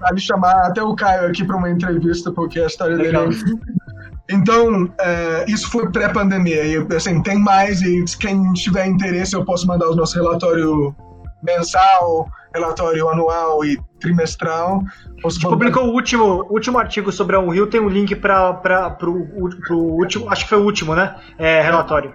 [0.00, 3.28] vale chamar até o Caio aqui para uma entrevista, porque a história Legal.
[3.28, 3.83] dele é
[4.30, 6.64] então, é, isso foi pré-pandemia.
[6.64, 10.94] E, assim, tem mais, e quem tiver interesse, eu posso mandar o nosso relatório
[11.42, 14.82] mensal, relatório anual e trimestral.
[15.22, 18.14] Posso gente mandar- publicou o último, o último artigo sobre a Unreal, tem um link
[18.16, 18.54] para
[18.90, 21.14] pro último, acho que foi o último, né?
[21.38, 22.14] É, relatório.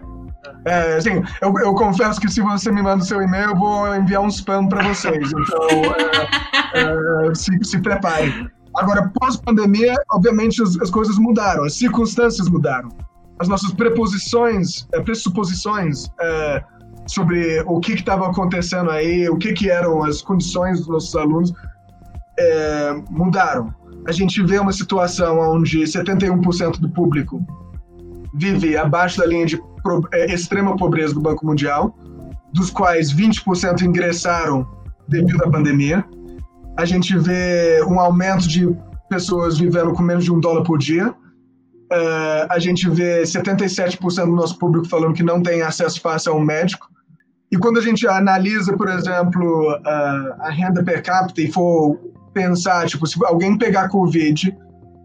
[0.65, 3.95] É, assim, eu, eu confesso que se você me manda o seu e-mail, eu vou
[3.95, 5.29] enviar um spam para vocês.
[5.31, 5.69] Então,
[6.73, 8.49] é, é, se, se prepare.
[8.75, 12.89] Agora, pós-pandemia, obviamente as, as coisas mudaram, as circunstâncias mudaram.
[13.39, 16.63] As nossas preposições, é, pressuposições é,
[17.07, 21.53] sobre o que estava acontecendo aí, o que, que eram as condições dos nossos alunos,
[22.37, 23.73] é, mudaram.
[24.07, 27.43] A gente vê uma situação onde 71% do público
[28.33, 31.95] vive abaixo da linha de pro- extrema pobreza do Banco Mundial,
[32.53, 34.67] dos quais 20% ingressaram
[35.07, 36.05] devido à pandemia.
[36.79, 38.73] A gente vê um aumento de
[39.09, 41.13] pessoas vivendo com menos de um dólar por dia.
[41.91, 46.35] É, a gente vê 77% do nosso público falando que não tem acesso fácil a
[46.37, 46.87] um médico.
[47.51, 51.99] E quando a gente analisa, por exemplo, a, a renda per capita e for
[52.33, 54.55] pensar, tipo, se alguém pegar Covid,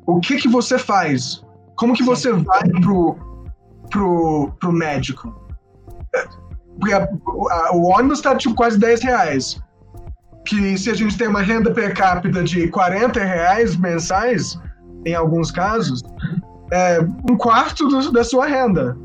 [0.06, 1.42] o que que você faz?
[1.76, 3.16] Como que você vai pro,
[3.90, 5.34] pro, pro médico?
[6.14, 6.24] É,
[6.78, 7.08] Porque a-
[7.50, 9.58] a- o ônibus está tipo quase 10 reais.
[10.46, 14.58] Que se a gente tem uma renda per capita de 40 reais mensais,
[15.06, 16.02] em alguns casos,
[16.72, 18.96] é um quarto do- da sua renda.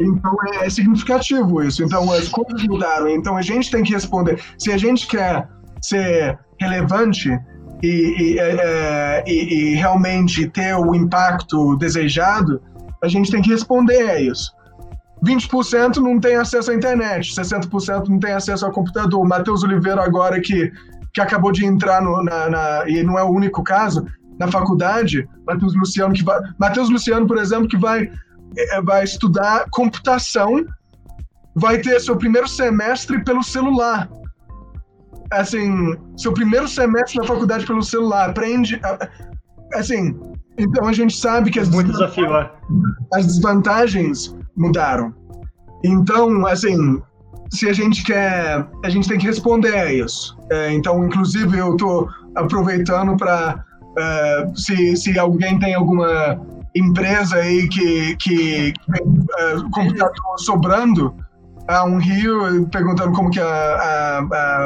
[0.00, 1.82] Então é, é significativo isso.
[1.84, 3.08] Então as coisas mudaram.
[3.08, 4.40] Então a gente tem que responder.
[4.58, 5.46] Se a gente quer
[5.82, 7.28] ser relevante
[7.82, 7.88] e,
[8.34, 12.62] e, é, é, e- e realmente ter o impacto desejado,
[13.02, 14.50] a gente tem que responder a isso.
[15.24, 19.20] 20% não tem acesso à internet, 60% não tem acesso ao computador.
[19.20, 20.70] O Matheus Oliveira, agora que,
[21.12, 24.06] que acabou de entrar no, na, na- e não é o único caso,
[24.38, 26.38] na faculdade, Matheus Luciano, que vai.
[26.58, 28.08] Matheus Luciano, por exemplo, que vai,
[28.56, 30.64] eh, vai estudar computação,
[31.56, 34.08] vai ter seu primeiro semestre pelo celular.
[35.32, 38.80] Assim, seu primeiro semestre na faculdade pelo celular, aprende.
[39.74, 40.16] Assim,
[40.56, 42.50] então a gente sabe que as Muito desafio, é.
[43.14, 45.14] as desvantagens mudaram.
[45.84, 47.00] Então, assim,
[47.50, 50.36] se a gente quer, a gente tem que responder a isso.
[50.50, 53.64] É, então, inclusive, eu estou aproveitando para
[54.54, 56.40] se, se alguém tem alguma
[56.74, 61.14] empresa aí que, que tem é, computador sobrando
[61.68, 64.18] a um rio, perguntando como que a, a,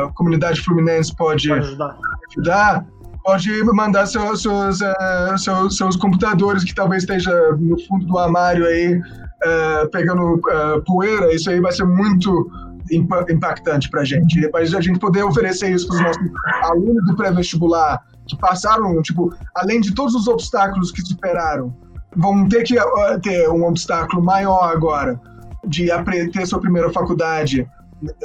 [0.05, 1.96] a comunidade fluminense pode Pode ajudar.
[2.31, 2.87] ajudar,
[3.24, 8.64] pode mandar seus, seus, eh, seus, seus computadores que talvez esteja no fundo do armário
[8.66, 9.00] aí,
[9.44, 12.50] eh, pegando eh, poeira, isso aí vai ser muito
[12.90, 14.40] impa- impactante para a gente.
[14.40, 16.31] Depois a gente poder oferecer isso para os nossos
[16.64, 21.74] alunos do pré-vestibular, que passaram, tipo, além de todos os obstáculos que superaram,
[22.16, 25.20] vão ter que eh, ter um obstáculo maior agora
[25.66, 25.88] de
[26.33, 27.68] ter sua primeira faculdade,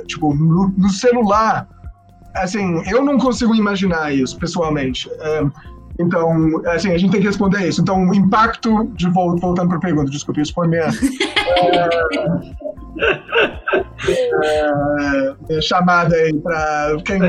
[0.08, 1.68] tipo, no, no celular,
[2.36, 5.10] assim, eu não consigo imaginar isso, pessoalmente.
[6.00, 7.82] Então, assim, a gente tem que responder isso.
[7.82, 10.88] Então, o impacto, de vol- voltando para a pergunta, desculpa, isso foi minha,
[14.44, 17.20] é, é, chamada aí para quem...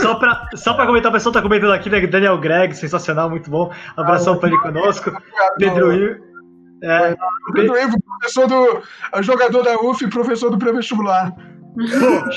[0.00, 2.06] Só pra, só pra comentar, o pessoal tá comentando aqui, né?
[2.06, 3.70] Daniel Greg, sensacional, muito bom.
[3.96, 5.12] Abração pra ele conosco.
[5.58, 6.28] Pedro Rio.
[6.82, 7.16] É,
[7.54, 8.82] Pedro Ivo, professor do...
[9.22, 11.32] jogador da UF e professor do pré-vestibular.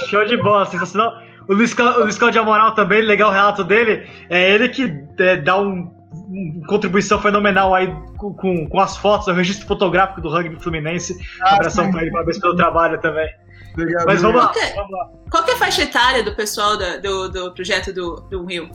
[0.09, 1.13] show de bola, sensacional.
[1.51, 4.07] O Luiz, o Luiz Cláudio Amaral também, legal o relato dele.
[4.29, 9.27] É ele que é, dá um, uma contribuição fenomenal aí com, com, com as fotos,
[9.27, 11.17] o registro fotográfico do rugby fluminense.
[11.41, 11.91] Ah, Abração sim.
[11.91, 13.27] pra ele, parabéns pelo trabalho também.
[13.73, 14.05] Obrigado.
[14.05, 14.61] Mas vamos lá, Ok.
[14.75, 15.09] vamos lá.
[15.29, 18.69] Qual que é a faixa etária do pessoal da- do, do projeto do, do Rio?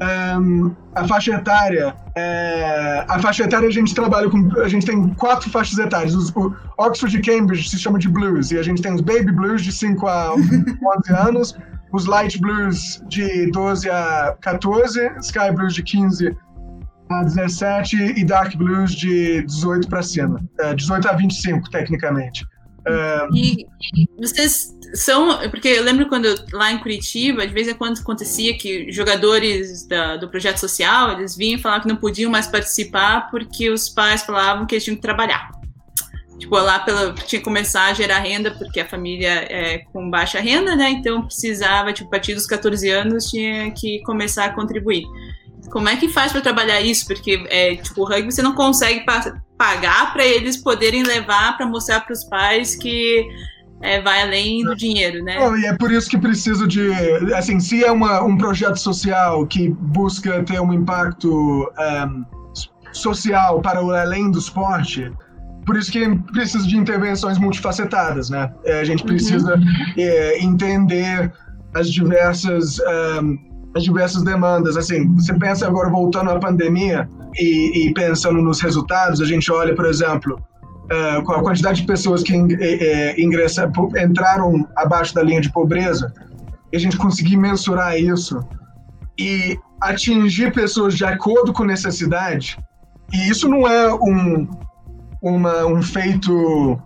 [0.00, 5.08] Ahn, a faixa etária, é, a faixa etária a gente trabalha com, a gente tem
[5.14, 6.14] quatro faixas etárias.
[6.14, 9.30] Os- o Oxford e Cambridge se chama de blues e a gente tem os baby
[9.32, 10.64] blues de 5 a 11
[11.16, 11.54] anos,
[11.92, 16.36] os light blues de 12 a 14, sky blues de 15
[17.10, 22.46] a 17 e dark blues de 18 para cima, é, 18 a 25 tecnicamente.
[23.34, 23.66] E
[24.18, 25.38] vocês são.
[25.50, 30.16] Porque eu lembro quando lá em Curitiba, de vez em quando acontecia que jogadores da,
[30.16, 34.66] do projeto social eles vinham falavam que não podiam mais participar porque os pais falavam
[34.66, 35.50] que eles tinham que trabalhar.
[36.38, 40.40] Tipo, lá pela, tinha que começar a gerar renda, porque a família é com baixa
[40.40, 40.88] renda, né?
[40.88, 45.04] Então precisava, tipo, a partir dos 14 anos tinha que começar a contribuir.
[45.70, 47.06] Como é que faz para trabalhar isso?
[47.06, 51.66] Porque, é, tipo, o rugby você não consegue pa pagar para eles poderem levar para
[51.66, 53.28] mostrar para os pais que
[53.82, 55.36] é, vai além do dinheiro, né?
[55.58, 56.90] e é por isso que preciso de,
[57.34, 62.24] assim, se é uma, um projeto social que busca ter um impacto um,
[62.92, 65.12] social para o além do esporte,
[65.64, 68.52] por isso que precisa de intervenções multifacetadas, né?
[68.64, 69.64] É, a gente precisa uhum.
[69.96, 71.32] é, entender
[71.74, 72.78] as diversas
[73.22, 74.76] um, as diversas demandas.
[74.76, 79.74] Assim, você pensa agora voltando à pandemia e, e pensando nos resultados, a gente olha,
[79.74, 80.40] por exemplo,
[80.90, 83.70] uh, a quantidade de pessoas que uh, ingressa,
[84.02, 86.12] entraram abaixo da linha de pobreza,
[86.72, 88.40] e a gente conseguir mensurar isso
[89.18, 92.58] e atingir pessoas de acordo com necessidade.
[93.12, 94.48] E isso não é um,
[95.20, 96.80] uma, um feito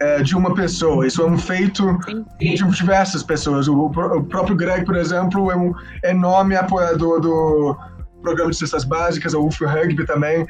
[0.00, 1.98] é, de uma pessoa, isso é um feito
[2.38, 3.68] de diversas pessoas.
[3.68, 7.76] O, o, próprio Greg, por exemplo, é um enorme apoiador do
[8.22, 10.46] programa de cestas básicas, o UF Rugby também.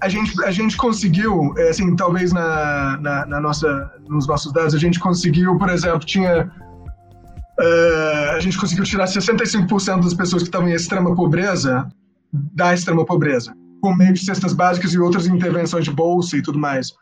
[0.00, 4.74] A gente, a gente conseguiu, é, assim, talvez na, na, na, nossa, nos nossos dados,
[4.74, 6.50] a gente conseguiu, por exemplo, tinha.
[7.60, 11.86] Uh, a gente conseguiu tirar 65% das pessoas que estavam em extrema pobreza
[12.32, 13.52] da extrema pobreza
[13.82, 16.92] por meio de cestas básicas e outras intervenções de bolsa e tudo mais.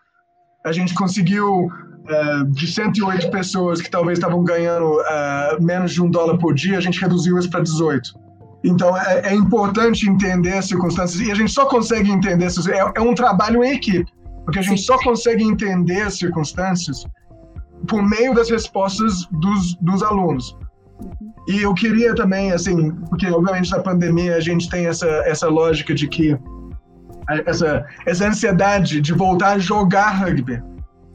[0.65, 6.11] A gente conseguiu, uh, de 108 pessoas que talvez estavam ganhando uh, menos de um
[6.11, 8.29] dólar por dia, a gente reduziu isso para 18.
[8.65, 12.67] Então é, é, importante entender as circunstâncias e a gente só consegue entender essas.
[12.67, 14.11] É, é um trabalho em equipe,
[14.45, 17.07] porque a gente só consegue entender as circunstâncias
[17.87, 20.57] por meio das respostas dos, dos alunos.
[21.47, 25.95] E eu queria também, assim, porque obviamente na pandemia a gente tem essa, essa lógica
[25.95, 26.37] de que
[27.47, 30.63] essa, essa ansiedade de voltar a jogar rugby.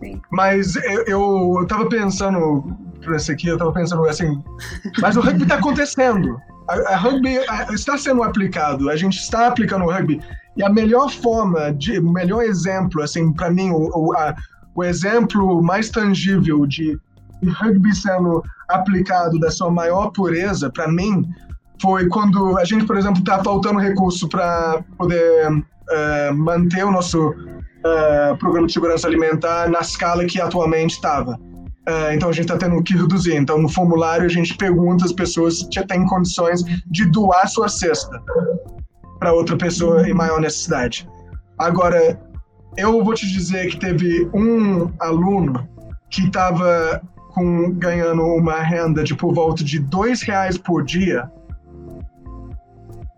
[0.02, 0.22] Sim.
[0.32, 4.42] Mas eu, eu, eu tava pensando, por esse aqui, eu tava pensando assim,
[5.02, 6.38] mas o rugby tá acontecendo.
[6.70, 10.22] A, a rugby a, está sendo aplicado, a gente está aplicando o rugby.
[10.56, 14.36] E a melhor forma, de, o melhor exemplo, assim, para mim, o, o, a,
[14.76, 17.00] o exemplo mais tangível de
[17.60, 21.28] rugby sendo aplicado da sua maior pureza, para mim,
[21.84, 27.32] foi quando a gente, por exemplo, está faltando recurso para poder uh, manter o nosso
[27.32, 31.34] uh, programa de segurança alimentar na escala que atualmente estava.
[31.34, 33.36] Uh, então a gente está tendo que reduzir.
[33.36, 37.68] Então no formulário a gente pergunta às pessoas se já tem condições de doar sua
[37.68, 38.18] cesta
[39.20, 41.06] para outra pessoa em maior necessidade.
[41.60, 42.18] Agora,
[42.78, 45.68] eu vou te dizer que teve um aluno
[46.10, 47.02] que estava
[47.74, 51.30] ganhando uma renda de por volta de dois reais por dia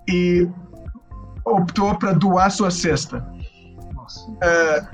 [0.08, 0.48] e
[1.44, 3.26] optou para doar sua cesta.
[4.42, 4.86] É,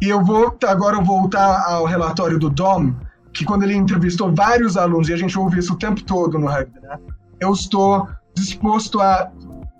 [0.00, 2.94] e eu vou agora voltar ao relatório do Dom,
[3.32, 6.46] que quando ele entrevistou vários alunos, e a gente ouve isso o tempo todo no
[6.46, 6.98] rugby, né?
[7.40, 9.30] Eu estou disposto a.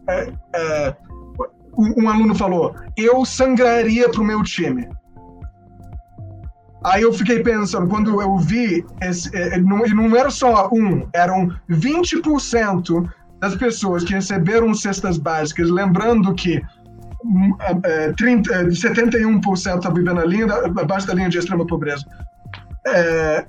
[0.08, 0.96] É, é,
[1.76, 4.88] um aluno falou: eu sangraria para o meu time.
[6.84, 11.50] Aí eu fiquei pensando, quando eu vi, esse, não, e não era só um, eram
[11.68, 13.08] 20%
[13.40, 16.60] das pessoas que receberam cestas básicas, lembrando que
[17.84, 22.04] é, 30, 71% está vivendo na linha, abaixo da linha de extrema pobreza.
[22.86, 23.46] É,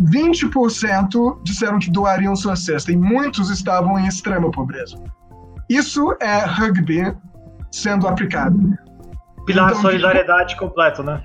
[0.00, 4.96] 20% disseram que doariam sua cesta e muitos estavam em extrema pobreza.
[5.68, 7.14] Isso é rugby
[7.70, 8.58] sendo aplicado.
[9.46, 11.22] Pilar então, solidariedade completo, né?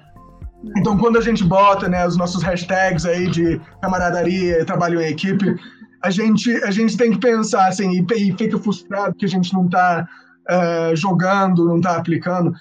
[0.75, 5.55] Então, quando a gente bota né, os nossos hashtags aí de camaraderia, trabalho em equipe,
[6.03, 9.53] a gente, a gente tem que pensar assim, e, e fica frustrado que a gente
[9.53, 10.07] não está
[10.49, 12.53] uh, eh, jogando, não está aplicando.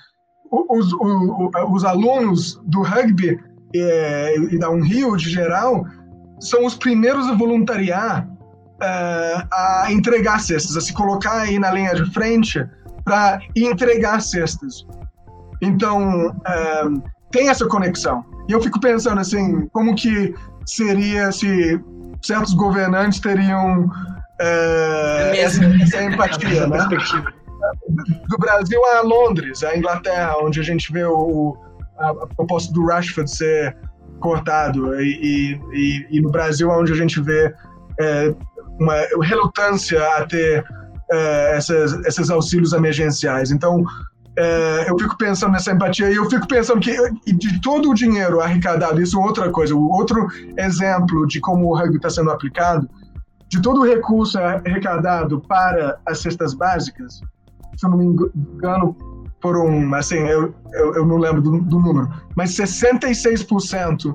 [0.50, 3.38] Os, os, os, alunos do rugby
[3.74, 5.84] é, e da Unrio, de geral,
[6.38, 8.26] são os primeiros a voluntariar
[8.76, 12.64] uh, a entregar cestas, a se colocar aí na linha de frente
[13.04, 14.86] para entregar cestas.
[15.62, 18.24] Então, uh, tem essa conexão.
[18.48, 20.34] E eu fico pensando assim, como que
[20.64, 21.80] seria se
[22.26, 23.90] certos governantes teriam
[24.38, 26.86] é, é essa, essa, empatia, né?
[28.28, 31.56] Do Brasil a Londres, a Inglaterra, onde a gente vê o,
[31.98, 33.76] a, a proposta do Rashford ser
[34.20, 37.52] cortado, e, e, e, no Brasil onde a gente vê
[37.98, 38.34] é,
[38.78, 40.64] uma relutância a ter
[41.10, 43.50] é, essas, esses auxílios emergenciais.
[43.50, 43.84] Então,
[44.38, 46.94] é, eu fico pensando nessa empatia e eu fico pensando que
[47.32, 50.26] de todo o dinheiro arrecadado, isso é outra coisa, o outro
[50.58, 52.88] exemplo de como o rugby está sendo aplicado,
[53.48, 57.20] de todo o recurso arrecadado para as cestas básicas,
[57.76, 58.94] se eu não me engano,
[59.40, 64.14] por um, assim, eu, eu, eu não lembro do, do número, mas 66%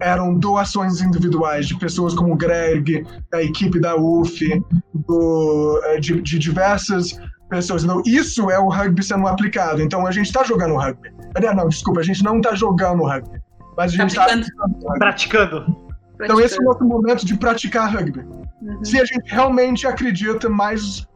[0.00, 4.62] eram doações individuais de pessoas como o Greg, da equipe da UF,
[4.92, 7.16] do, é, de, de diversas
[7.54, 7.84] pessoas.
[7.84, 9.80] Então, isso é o rugby sendo aplicado.
[9.80, 11.10] Então, a gente está jogando rugby.
[11.54, 13.40] Não, desculpa, a gente não está jogando rugby.
[13.76, 15.84] Mas a gente está tá praticando.
[16.22, 18.20] Então, esse é o nosso momento de praticar rugby.
[18.62, 18.84] Uhum.
[18.84, 21.06] Se a gente realmente acredita mais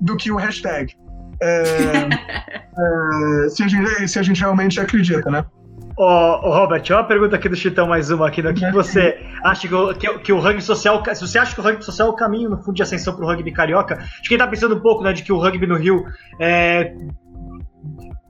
[0.00, 0.94] do que o hashtag.
[1.40, 1.62] É,
[3.44, 5.44] é, se, a gente, se a gente realmente acredita, né?
[5.98, 8.42] Ô, Robert, uma pergunta aqui do Chitão, mais uma aqui.
[8.42, 8.50] Né?
[8.50, 11.02] O que você acha que o, que, que, o rugby social.
[11.14, 13.24] Se você acha que o rugby social é o caminho, no fundo, de ascensão para
[13.24, 15.66] o rugby carioca, acho que ele tá pensando um pouco, né, de que o rugby
[15.66, 16.04] no Rio
[16.38, 16.92] é,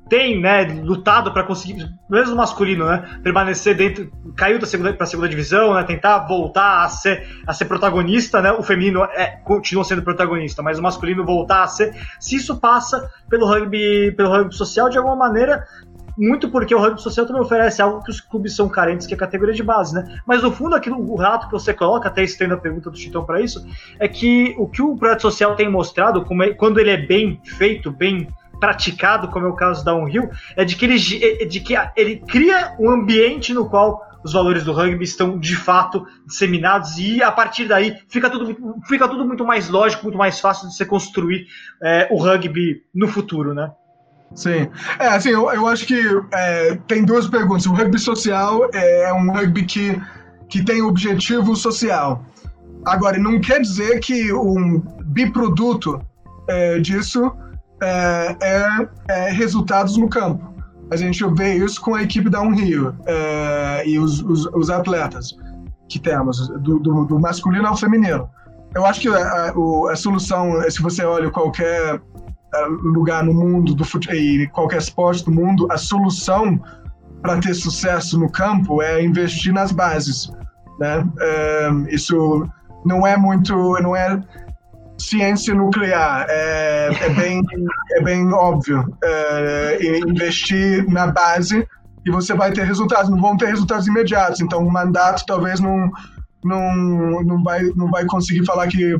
[0.08, 5.04] tem, né, lutado para conseguir, mesmo o masculino, né, permanecer dentro, caiu da segunda para
[5.04, 9.38] a segunda divisão, né, tentar voltar a ser, a ser protagonista, né, o feminino é,
[9.44, 14.30] continua sendo protagonista, mas o masculino voltar a ser, se isso passa pelo rugby, pelo
[14.30, 15.66] rugby social de alguma maneira,
[16.16, 19.16] muito porque o rugby social também oferece algo que os clubes são carentes, que é
[19.16, 20.20] a categoria de base, né?
[20.26, 23.24] Mas no fundo, aquilo, o relato que você coloca, até estendo a pergunta do Chitão
[23.24, 23.66] para isso,
[23.98, 27.90] é que o que o projeto social tem mostrado, é, quando ele é bem feito,
[27.90, 31.60] bem praticado, como é o caso da Unreal, é de que ele, é, é de
[31.60, 36.98] que ele cria um ambiente no qual os valores do rugby estão de fato disseminados
[36.98, 40.74] e a partir daí fica tudo, fica tudo muito mais lógico, muito mais fácil de
[40.74, 41.46] você construir
[41.80, 43.70] é, o rugby no futuro, né?
[44.34, 44.68] Sim.
[44.98, 45.98] É, assim, eu, eu acho que
[46.32, 47.66] é, tem duas perguntas.
[47.66, 50.00] O rugby social é um rugby que,
[50.48, 52.24] que tem objetivo social.
[52.84, 56.00] Agora, não quer dizer que um biproduto
[56.48, 57.32] é, disso
[57.82, 60.54] é, é, é, resultados no campo.
[60.90, 65.36] A gente vê isso com a equipe da Unrio é, e os, os, os, atletas
[65.88, 68.30] que temos, do, do, do, masculino ao feminino.
[68.74, 72.00] Eu acho que a, a, a solução, se você olha qualquer
[72.66, 76.60] lugar no mundo do futebol e qualquer esporte do mundo, a solução
[77.22, 80.30] para ter sucesso no campo é investir nas bases,
[80.78, 81.06] né?
[81.20, 82.48] É, isso
[82.84, 84.22] não é muito, não é
[84.98, 87.42] ciência nuclear, é, é bem,
[87.92, 88.84] é bem óbvio.
[89.02, 91.66] É, investir na base
[92.04, 94.40] e você vai ter resultados, não vão ter resultados imediatos.
[94.40, 95.90] Então, o mandato talvez não
[96.44, 98.96] não, não vai não vai conseguir falar que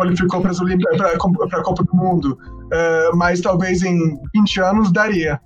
[0.00, 5.38] qualificou para a Copa do Mundo, uh, mas talvez em 20 anos daria.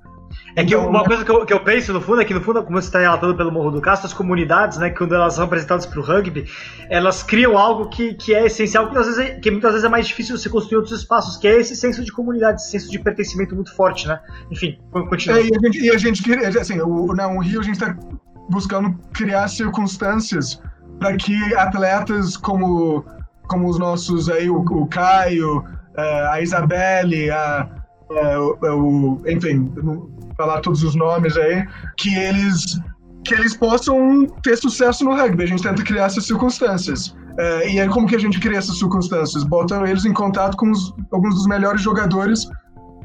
[0.57, 2.40] É que então, uma coisa que eu, que eu, penso, no fundo, é que no
[2.40, 5.44] fundo, como você está relatando pelo Morro do Castro, as comunidades, né, quando elas são
[5.44, 6.44] apresentadas para o rugby,
[6.88, 10.07] elas criam algo que, que é essencial, que, vezes é, que muitas vezes é mais
[10.07, 13.55] difícil você construir outros espaços, que é esse senso de comunidade, esse senso de pertencimento
[13.55, 14.20] muito forte, né?
[14.50, 15.38] Enfim, continua.
[15.38, 17.96] É, e a gente, e a gente assim, o, não, o Rio, a gente está
[18.48, 20.61] buscando criar circunstâncias
[20.98, 23.05] para que atletas como
[23.49, 25.64] como os nossos aí, o, o Caio,
[25.97, 27.68] é, a Isabelle, a,
[28.11, 29.72] a, é, o, é, o, enfim,
[30.36, 31.66] falar todos os nomes aí,
[31.97, 32.80] que eles
[33.24, 35.45] que eles possam ter sucesso no rugby.
[35.45, 37.16] A gente tenta criar essas circunstâncias.
[37.38, 39.42] É, e aí, como que a gente cria essas circunstâncias?
[39.45, 42.47] Bota eles em contato com os, alguns dos melhores jogadores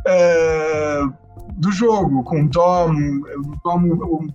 [0.06, 1.02] é,
[1.56, 4.28] do jogo, com o Tom, o Tom,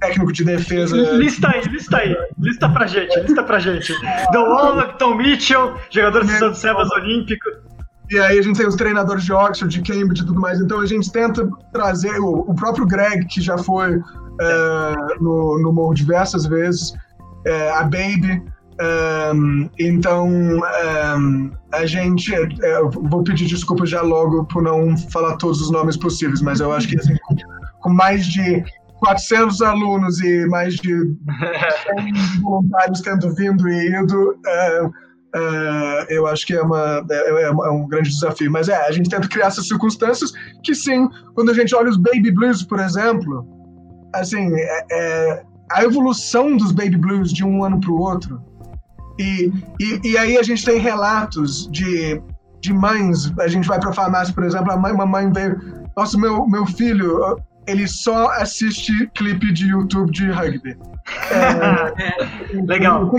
[0.00, 0.96] técnico de defesa.
[0.96, 2.16] Lista aí, lista aí.
[2.38, 3.92] Lista pra gente, lista pra gente.
[4.32, 7.48] Don Wallach, Tom Mitchell, jogador de Santos Sebas Olímpico.
[8.10, 10.60] E aí a gente tem os treinadores de Oxford, de Cambridge e tudo mais.
[10.60, 14.00] Então a gente tenta trazer o, o próprio Greg, que já foi
[14.40, 16.92] é, no, no Morro diversas vezes,
[17.46, 18.42] é, a Baby.
[19.32, 22.34] Um, é, então, um, a gente.
[22.34, 26.72] É, vou pedir desculpas já logo por não falar todos os nomes possíveis, mas eu
[26.72, 27.14] acho que assim,
[27.80, 28.64] com mais de
[29.00, 31.16] 400 alunos e mais de 100
[32.42, 34.90] voluntários tendo vindo e ido, é,
[35.34, 38.50] é, eu acho que é, uma, é, é, um grande desafio.
[38.50, 40.32] Mas é, a gente tenta criar essas circunstâncias
[40.62, 43.46] que, sim, quando a gente olha os Baby Blues, por exemplo,
[44.14, 45.42] assim, é, é
[45.72, 48.42] a evolução dos Baby Blues de um ano para o outro,
[49.18, 52.20] e, e, e, aí a gente tem relatos de,
[52.60, 55.60] de mães, a gente vai para a farmácia, por exemplo, a mãe, uma mãe veio,
[55.94, 57.36] nossa, meu, meu filho,
[57.66, 60.76] ele só assiste clipe de YouTube de rugby.
[61.30, 63.10] É, Legal.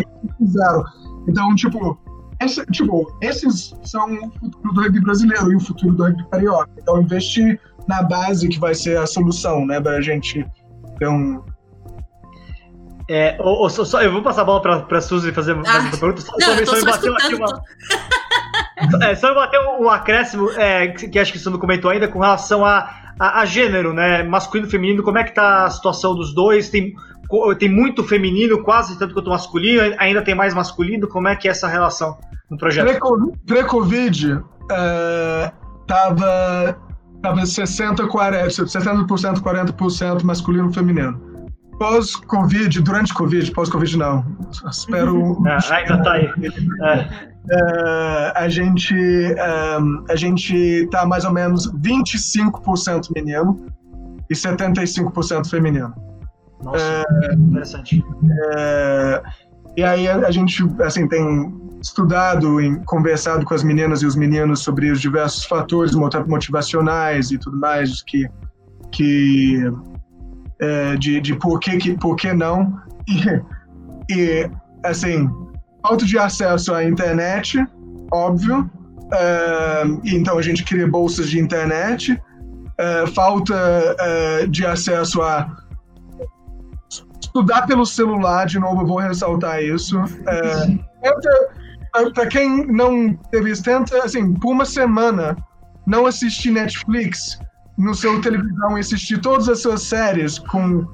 [1.28, 2.00] Então, tipo,
[2.42, 6.72] esse, tipo, esses são o futuro do rugby brasileiro e o futuro do rugby carioca.
[6.78, 10.46] Então, investir na base que vai ser a solução, né, pra gente
[11.00, 11.42] ter um,
[13.10, 15.80] é, ou, ou, só, eu vou passar a bola pra, pra Suzy fazer mais ah,
[15.80, 16.22] uma pergunta.
[16.22, 17.62] Só, não, só, só me bateu aqui uma.
[19.06, 22.08] é, só me bateu um acréscimo é, que, que acho que você não comentou ainda
[22.08, 24.24] com relação a a, a, gênero, né?
[24.24, 26.70] Masculino e feminino, como é que tá a situação dos dois?
[26.70, 26.94] Tem,
[27.58, 31.52] tem muito feminino, quase tanto quanto masculino, ainda tem mais masculino, como é que é
[31.52, 32.18] essa relação
[32.50, 33.00] no projeto?
[33.46, 34.42] Pré-Covid,
[34.72, 35.52] é,
[35.88, 36.78] tava,
[37.22, 41.32] tava 60, 40, 70%, 40% masculino e feminino
[41.82, 44.24] pós-Covid, durante Covid, pós-Covid não,
[44.70, 45.42] espero...
[45.48, 46.30] É, ainda tá aí.
[46.84, 47.31] É.
[47.50, 53.66] É, a gente um, a gente tá mais ou menos 25% menino
[54.30, 55.94] e 75% feminino.
[56.64, 58.04] Nossa, é, interessante.
[58.56, 59.24] É,
[59.76, 64.16] e aí a, a, gente assim tem estudado e conversado com as meninas e os
[64.16, 68.30] meninos sobre os diversos fatores motivacionais e tudo mais que
[68.92, 69.58] que
[71.00, 72.80] de, de por que, que, por que não.
[74.10, 74.52] E, e,
[74.84, 75.30] assim,
[75.82, 77.64] falta de acesso à internet,
[78.12, 78.70] óbvio.
[79.14, 82.22] É, então a gente cria bolsas de internet.
[82.78, 83.54] É, falta
[84.00, 85.58] é, de acesso a
[87.20, 89.98] estudar pelo celular, de novo, eu vou ressaltar isso.
[92.14, 95.36] Para quem não teve tenta, assim, por uma semana,
[95.86, 97.40] não assistir Netflix
[97.78, 100.86] no seu televisão e assistir todas as suas séries com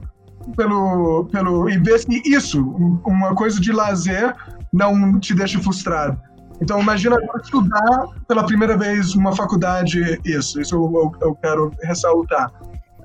[0.55, 2.61] pelo pelo e ver se isso
[3.05, 4.33] uma coisa de lazer
[4.72, 6.20] não te deixa frustrado
[6.61, 12.51] então imagina estudar pela primeira vez uma faculdade isso isso eu, eu quero ressaltar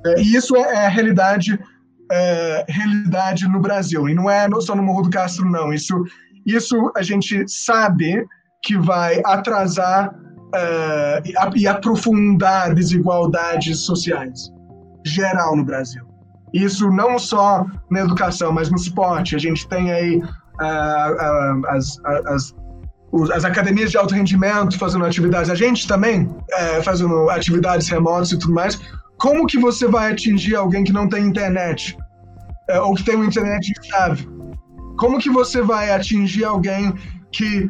[0.05, 1.59] é, e isso é, é a realidade
[2.11, 6.05] é, realidade no Brasil e não é só no Morro do Castro não isso
[6.47, 8.27] isso a gente sabe
[8.63, 10.15] que vai atrasar
[10.53, 14.53] uh, e aprofundar desigualdades sociais
[15.05, 16.05] geral no Brasil.
[16.53, 19.35] Isso não só na educação, mas no esporte.
[19.35, 20.23] A gente tem aí
[21.69, 22.55] as, as,
[23.35, 28.39] as, academias de alto rendimento fazendo atividades, a gente também uh, fazendo atividades remotas e
[28.39, 28.81] tudo mais.
[29.19, 31.97] Como que você vai atingir alguém que não tem internet?
[32.85, 34.57] ou que tem uma internet estável?
[34.97, 36.95] Como que você vai atingir alguém
[37.31, 37.69] que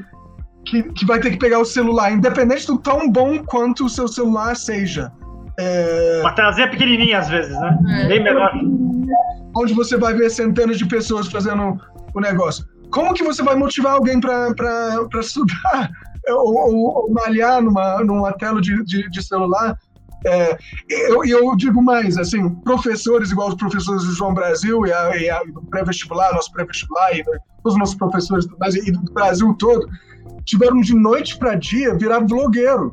[0.65, 4.07] que, que vai ter que pegar o celular, independente do tão bom quanto o seu
[4.09, 5.13] celular seja.
[5.59, 6.21] É...
[6.21, 7.79] Uma trazer pequenininha às vezes, né?
[8.05, 8.09] É.
[8.09, 8.53] Bem menor.
[9.57, 11.79] Onde você vai ver centenas de pessoas fazendo
[12.15, 12.65] o negócio.
[12.93, 14.55] Como que você vai motivar alguém para
[15.21, 15.91] estudar
[16.29, 19.77] ou, ou, ou, malhar numa, numa tela de, de, de celular?
[20.25, 20.57] É,
[20.89, 25.29] eu, eu digo mais, assim, professores igual os professores do João Brasil e, a, e
[25.29, 28.47] a, do pré-vestibular, nosso pré-vestibular e todos os nossos professores
[28.87, 29.89] e do Brasil todo,
[30.45, 32.93] tiveram de noite para dia virar blogueiro.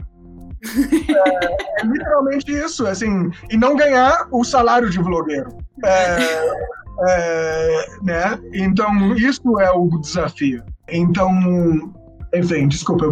[1.08, 5.56] é, é, literalmente isso, assim, e não ganhar o salário de blogueiro.
[5.86, 6.18] É,
[7.08, 8.40] é, né?
[8.54, 10.64] Então, isso é o desafio.
[10.88, 11.94] Então,
[12.34, 13.06] enfim, desculpa,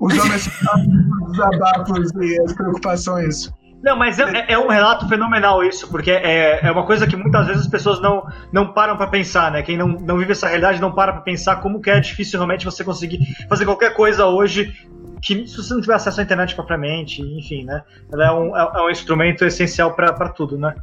[0.00, 0.52] usando esses
[1.30, 3.52] desabafos e as preocupações
[3.82, 7.46] não, mas é, é, um relato fenomenal isso, porque é, é uma coisa que muitas
[7.46, 9.62] vezes as pessoas não, não param para pensar, né?
[9.62, 12.64] Quem não, não vive essa realidade não para para pensar como que é difícil realmente
[12.64, 14.74] você conseguir fazer qualquer coisa hoje
[15.22, 17.82] que se você não tiver acesso à internet propriamente, enfim, né?
[18.12, 20.74] Ela é um, é, é um instrumento essencial para tudo, né?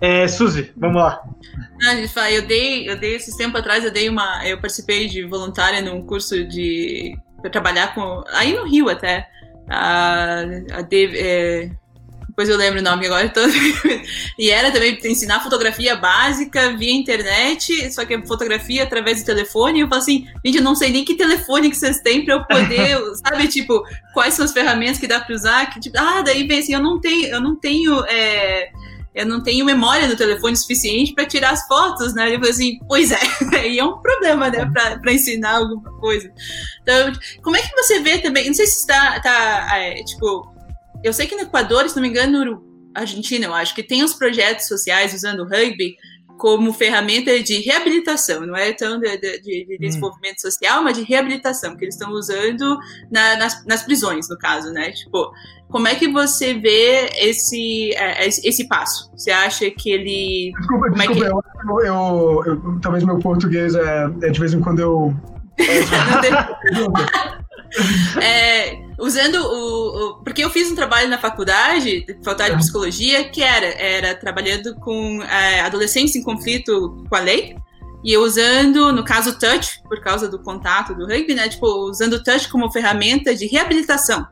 [0.00, 1.22] É, Suzy, vamos lá.
[1.84, 5.80] Ah, eu dei, eu dei esses tempo atrás, eu dei uma, eu participei de voluntária
[5.82, 9.28] num curso de para trabalhar com, aí no Rio até,
[9.68, 10.42] a,
[10.74, 11.70] a Dave, é,
[12.32, 13.30] depois eu lembro o nome agora.
[14.38, 19.78] E era também ensinar fotografia básica via internet, só que é fotografia através do telefone.
[19.78, 22.34] E eu falo assim, gente, eu não sei nem que telefone que vocês têm para
[22.34, 23.84] eu poder, sabe, tipo,
[24.14, 25.66] quais são as ferramentas que dá para usar.
[25.66, 28.02] Que, tipo, ah, daí vem assim, eu não tenho, eu não tenho.
[28.06, 28.70] É
[29.14, 32.34] eu não tenho memória no telefone suficiente para tirar as fotos, né?
[32.34, 33.18] Eu falei assim, pois é,
[33.58, 36.32] aí é um problema, né, para ensinar alguma coisa.
[36.82, 38.46] Então, como é que você vê também?
[38.46, 40.50] Não sei se está, tá, é, tipo,
[41.04, 42.62] eu sei que no Equador, se não me engano, no
[42.94, 45.96] Argentina, eu acho que tem uns projetos sociais usando o rugby
[46.42, 49.78] como ferramenta de reabilitação, não é tão de, de, de hum.
[49.78, 50.50] desenvolvimento hum.
[50.50, 52.80] social, mas de reabilitação, que eles estão usando
[53.12, 54.90] na, nas, nas, prisões, no caso, né?
[54.90, 55.30] Tipo,
[55.68, 59.08] como é que você vê esse, é, esse passo?
[59.16, 60.52] Você acha que ele.
[60.58, 61.32] Desculpa, como desculpa, é que...
[61.68, 65.14] eu, eu, eu, talvez meu português é, é de vez em quando eu.
[68.20, 73.42] é, usando o, o, Porque eu fiz um trabalho na faculdade, faculdade de psicologia, que
[73.42, 77.56] era, era trabalhando com é, adolescentes em conflito com a lei.
[78.04, 81.48] E eu usando, no caso, o touch, por causa do contato do rugby, né?
[81.48, 84.26] Tipo, usando o touch como ferramenta de reabilitação.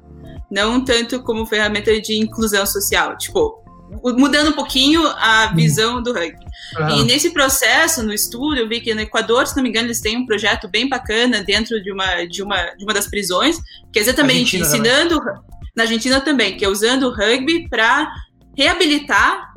[0.51, 3.17] Não tanto como ferramenta de inclusão social.
[3.17, 3.60] Tipo,
[4.03, 6.45] mudando um pouquinho a visão do rugby.
[6.77, 6.93] Ah.
[6.93, 10.01] E nesse processo, no estudo, eu vi que no Equador, se não me engano, eles
[10.01, 13.59] têm um projeto bem bacana dentro de uma, de uma, de uma das prisões,
[13.93, 15.19] que é exatamente ensinando.
[15.19, 15.41] Também.
[15.77, 18.13] Na Argentina também, que é usando o rugby para
[18.57, 19.51] reabilitar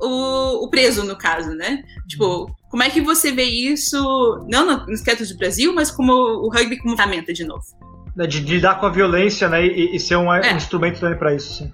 [0.00, 1.82] o, o preso, no caso, né?
[2.08, 3.98] Tipo, como é que você vê isso,
[4.48, 7.64] não no esqueto do Brasil, mas como o rugby como ferramenta de novo?
[8.16, 9.64] De, de lidar com a violência, né?
[9.66, 10.52] E, e ser um, é.
[10.52, 11.72] um instrumento também para isso, sim.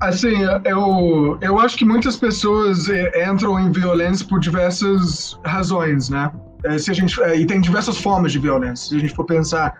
[0.00, 0.34] Assim,
[0.64, 6.30] eu, eu acho que muitas pessoas é, entram em violência por diversas razões, né?
[6.64, 8.88] É, se a gente, é, e tem diversas formas de violência.
[8.88, 9.74] Se a gente for pensar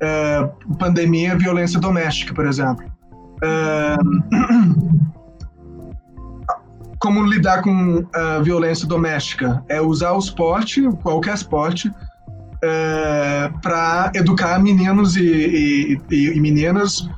[0.00, 0.48] é,
[0.78, 2.84] pandemia, violência doméstica, por exemplo.
[3.42, 3.96] É,
[6.98, 9.62] como lidar com a violência doméstica?
[9.68, 11.90] É usar o esporte, qualquer esporte,
[12.62, 17.08] é, para educar meninos e, e, e, meninas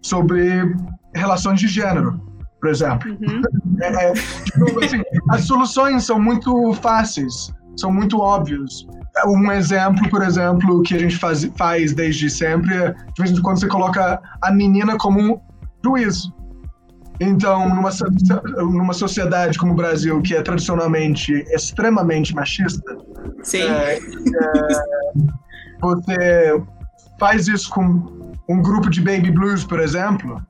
[0.00, 0.76] sobre
[1.18, 2.20] relações de gênero,
[2.60, 3.10] por exemplo.
[3.10, 3.42] Uhum.
[3.80, 5.00] É, é, tipo, assim,
[5.30, 8.84] as soluções são muito fáceis, são muito óbvias.
[9.24, 13.40] Um exemplo, por exemplo, que a gente faz, faz desde sempre, é, de vez em
[13.40, 15.40] quando você coloca a menina como um
[15.84, 16.28] juiz.
[17.20, 17.90] Então, numa,
[18.56, 22.96] numa sociedade como o Brasil, que é tradicionalmente extremamente machista,
[23.42, 23.62] Sim.
[23.62, 24.00] É, é,
[25.80, 26.62] você
[27.18, 30.40] faz isso com um grupo de baby blues, por exemplo,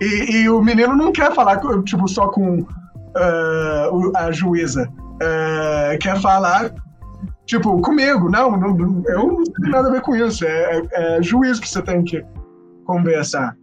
[0.00, 4.88] e, e, o menino não quer falar tipo, só com uh, a juíza.
[5.14, 6.72] Uh, quer falar
[7.46, 8.30] tipo, comigo.
[8.30, 10.44] Não, não, eu não tenho nada a ver com isso.
[10.44, 12.24] É, é, é juiz que você tem que
[12.84, 13.56] conversar.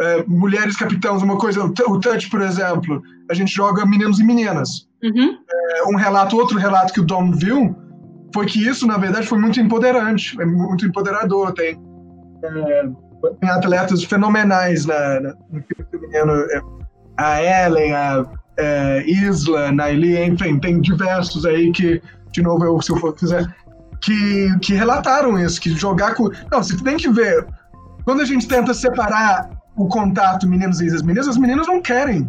[0.00, 4.88] É, mulheres capitãs, uma coisa, o touch, por exemplo, a gente joga meninos e meninas.
[5.02, 5.38] Uhum.
[5.88, 7.76] Um relato, outro relato que o Dom viu
[8.34, 11.52] foi que isso, na verdade, foi muito empoderante, é muito empoderador.
[11.52, 11.78] Tem,
[13.40, 16.60] tem atletas fenomenais na, na, no feminino, é,
[17.16, 18.26] a Ellen, a
[18.58, 22.02] é, Isla, Naili, enfim, tem diversos aí que,
[22.32, 23.46] de novo, eu, se eu for quiser,
[24.00, 26.28] que, que relataram isso, que jogar com.
[26.50, 27.46] Não, você tem que ver.
[28.04, 32.28] Quando a gente tenta separar o contato meninos e as meninas, as meninas não querem.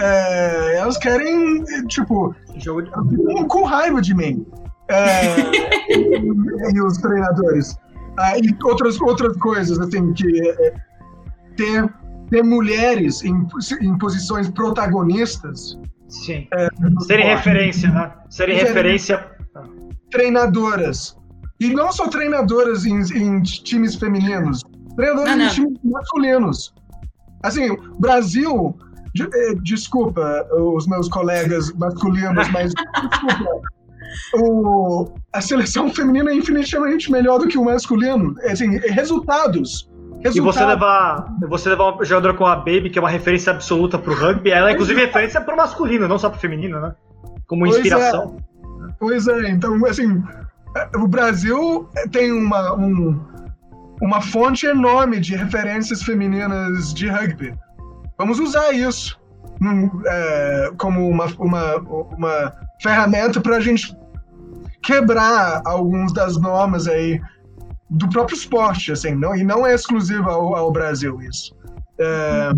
[0.00, 3.46] É, elas querem, tipo, Jogo de...
[3.46, 4.46] com raiva de mim.
[4.88, 5.36] É,
[6.72, 7.76] e, os treinadores.
[8.18, 10.74] Ah, e outras, outras coisas, assim, que é,
[11.56, 11.94] ter,
[12.30, 13.46] ter mulheres em,
[13.80, 15.78] em posições protagonistas.
[16.08, 16.46] Sim.
[16.52, 16.68] É,
[17.00, 18.12] Serem referência, né?
[18.28, 19.26] Serem referência.
[20.10, 21.16] Treinadoras.
[21.58, 24.62] E não só treinadoras em, em times femininos,
[24.96, 26.74] Treinadores de times masculinos.
[27.42, 28.76] Assim, Brasil,
[29.14, 32.72] de, eh, desculpa os meus colegas masculinos, mas
[33.10, 33.62] desculpa.
[34.34, 38.34] O, a seleção feminina é infinitamente melhor do que o masculino.
[38.40, 39.90] É, assim, resultados.
[40.22, 40.36] Resultado.
[40.36, 43.98] E você levar, você levar uma jogadora como a Baby, que é uma referência absoluta
[43.98, 46.94] pro rugby, ela é inclusive referência pro masculino, não só pro feminino, né?
[47.46, 48.36] Como pois inspiração.
[48.38, 48.52] É.
[48.98, 50.22] Pois é, então, assim,
[50.96, 53.20] o Brasil tem uma, um,
[54.00, 57.54] uma fonte enorme de referências femininas de rugby.
[58.16, 59.20] Vamos usar isso
[59.60, 63.96] num, é, como uma, uma, uma ferramenta para a gente
[64.82, 67.20] quebrar algumas das normas aí
[67.90, 71.54] do próprio esporte, assim, não, e não é exclusivo ao, ao Brasil isso.
[71.98, 72.50] É,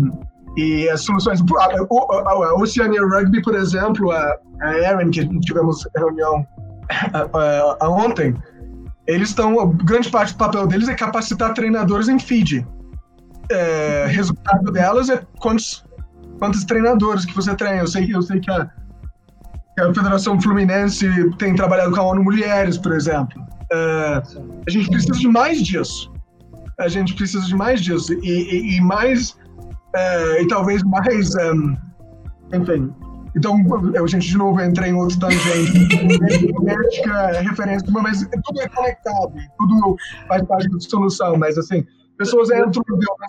[0.57, 5.85] e as soluções, a, a, a, Oceania Rugby, por exemplo, a, a Erin, que tivemos
[5.95, 6.45] reunião
[7.79, 8.35] a, ontem,
[9.07, 9.69] eles estão.
[9.69, 12.65] Grande parte do papel deles é capacitar treinadores em feed.
[13.51, 15.85] É, resultado delas é quantos,
[16.39, 17.79] quantos treinadores que você treina.
[17.79, 18.69] Eu sei, eu sei que, a,
[19.79, 21.07] a Federação Fluminense
[21.37, 23.41] tem trabalhado com a ONU Mulheres, por exemplo.
[23.71, 24.21] É,
[24.67, 26.11] a gente precisa de mais disso.
[26.79, 28.13] A gente precisa de mais disso.
[28.13, 29.37] E, e, e mais.
[29.95, 31.35] É, e talvez mais.
[31.35, 31.75] Um,
[32.53, 32.93] enfim,
[33.35, 33.61] então,
[33.93, 35.89] eu, gente, de novo, entrei em outro tangente.
[37.09, 39.97] É referência, mas tudo é conectado, tudo
[40.27, 41.85] faz parte da solução, mas assim,
[42.17, 42.81] pessoas entram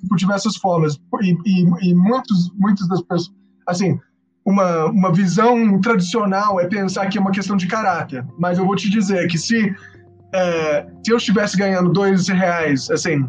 [0.08, 3.34] por diversas formas, e, e, e muitos, muitas das pessoas,
[3.66, 3.98] assim,
[4.46, 8.76] uma, uma visão tradicional é pensar que é uma questão de caráter, mas eu vou
[8.76, 9.74] te dizer que se,
[10.32, 13.28] é, se eu estivesse ganhando dois reais, assim,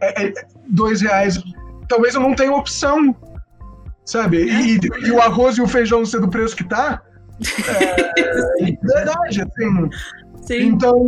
[0.00, 0.32] é, é,
[0.68, 1.42] dois reais,
[1.88, 3.14] talvez eu não tenha opção
[4.04, 4.44] sabe?
[4.44, 7.00] E, e, o arroz e o feijão ser do preço que tá,
[7.68, 9.90] é, é verdade, assim.
[10.42, 10.62] Sim.
[10.66, 11.06] Então,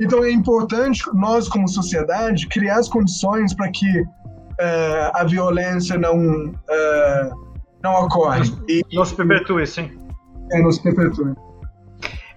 [0.00, 4.04] então é importante nós, como sociedade, criar as condições para que
[4.60, 7.30] é, a violência não, é,
[7.82, 8.42] não ocorre.
[8.68, 9.90] E, não se perpetue, sim.
[10.52, 11.34] É, não se perpetue.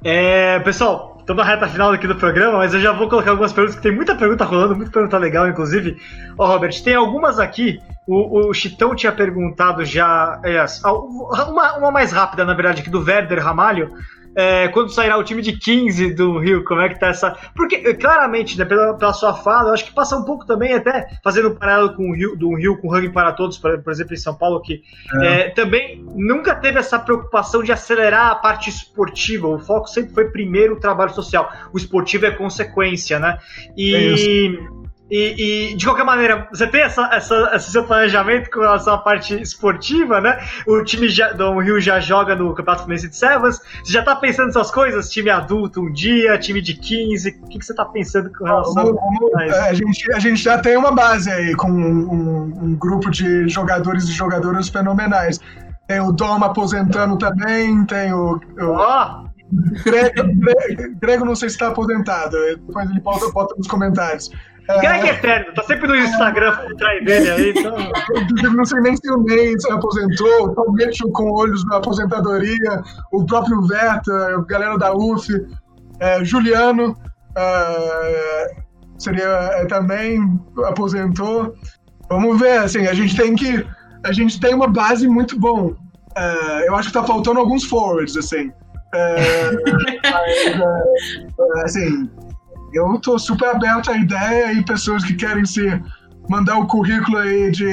[0.03, 3.51] É, pessoal, estamos na reta final aqui do programa, mas eu já vou colocar algumas
[3.51, 5.97] perguntas, que tem muita pergunta rolando, muita pergunta legal, inclusive.
[6.37, 7.79] Ó, oh, Robert, tem algumas aqui.
[8.07, 10.39] O, o Chitão tinha perguntado já.
[10.43, 13.93] Aliás, uma, uma mais rápida, na verdade, aqui do Werder Ramalho.
[14.39, 17.37] É, quando sairá o time de 15 do Rio, como é que tá essa.
[17.53, 21.09] Porque, claramente, né, pela, pela sua fala, eu acho que passa um pouco também, até
[21.21, 23.91] fazendo um paralelo com o Rio, do Rio com o Rugby para Todos, por, por
[23.91, 24.81] exemplo, em São Paulo, que
[25.21, 25.39] é.
[25.39, 29.47] É, também nunca teve essa preocupação de acelerar a parte esportiva.
[29.47, 31.51] O foco sempre foi primeiro o trabalho social.
[31.73, 33.39] O esportivo é consequência, né?
[33.77, 34.57] E.
[35.10, 38.97] E, e, de qualquer maneira, você tem essa, essa, esse seu planejamento com relação à
[38.99, 40.39] parte esportiva, né?
[40.68, 43.60] O time já, do Rio já joga no Campeonato Fluminense de Sevens.
[43.84, 45.10] Você já tá pensando nessas coisas?
[45.10, 47.30] Time adulto um dia, time de 15.
[47.30, 48.99] O que, que você tá pensando com relação
[49.36, 49.55] a isso?
[49.55, 54.03] A gente, a gente já tem uma base aí com um, um, grupo de jogadores
[54.03, 55.39] e jogadoras fenomenais.
[55.88, 58.36] Tem o Dom aposentando também, tem o.
[58.36, 58.78] o...
[58.78, 59.30] Oh!
[59.84, 64.30] Grego, Grego, não sei se está aposentado, depois ele bota, bota nos comentários.
[64.78, 67.53] Greg é eterno, tá sempre no Instagram por trás dele aí.
[67.57, 68.53] Então...
[68.53, 72.82] não sei nem se o Ney se aposentou, o Tom Mitchell com olhos na aposentadoria,
[73.11, 75.28] o próprio Verta, a galera da UF,
[75.99, 76.95] é, Juliano
[77.36, 78.55] é,
[78.97, 81.55] seria é, também aposentou.
[82.09, 83.65] Vamos ver, assim, a gente tem que.
[84.03, 85.74] A gente tem uma base muito bom.
[86.15, 88.51] É, eu acho que tá faltando alguns forwards, assim.
[88.93, 89.51] É,
[91.38, 92.09] mas, assim,
[92.74, 95.82] eu estou super aberto à ideia e pessoas que querem se
[96.30, 97.67] mandar o currículo aí de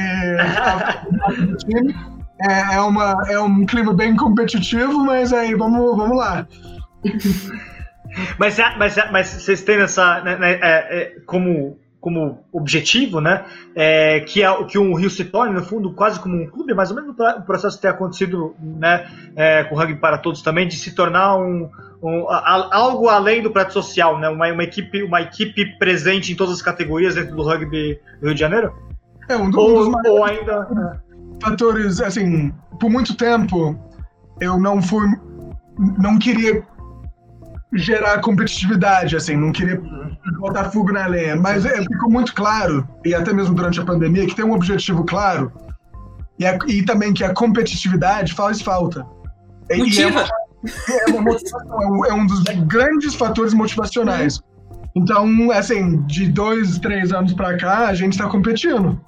[1.58, 1.94] time.
[2.38, 6.46] É, é, uma, é um clima bem competitivo, mas aí vamos, vamos lá.
[8.38, 10.20] mas, mas, mas vocês têm essa.
[10.20, 13.44] Né, né, é, é, como como objetivo, né,
[13.74, 16.90] é, que é que um Rio se torne, no fundo, quase como um clube, mais
[16.90, 20.76] ou menos o processo ter acontecido né, é, com o Rugby para Todos também, de
[20.76, 21.68] se tornar um,
[22.02, 26.36] um a, algo além do prato social, né, uma, uma, equipe, uma equipe presente em
[26.36, 28.72] todas as categorias dentro do rugby do Rio de Janeiro?
[29.28, 31.44] É um, do, ou, um dos ou ainda é.
[31.44, 33.76] fatores, assim, por muito tempo
[34.40, 35.08] eu não fui,
[35.98, 36.62] não queria
[37.74, 39.80] gerar competitividade, assim, não queria
[40.38, 41.36] botar fogo na lenha.
[41.36, 45.04] Mas é, ficou muito claro, e até mesmo durante a pandemia, que tem um objetivo
[45.04, 45.52] claro
[46.38, 49.06] e, a, e também que a competitividade faz falta.
[49.70, 50.26] Motiva.
[50.90, 54.40] É, uma, é, um, é um dos grandes fatores motivacionais.
[54.94, 59.00] Então, assim, de dois, três anos pra cá, a gente está competindo.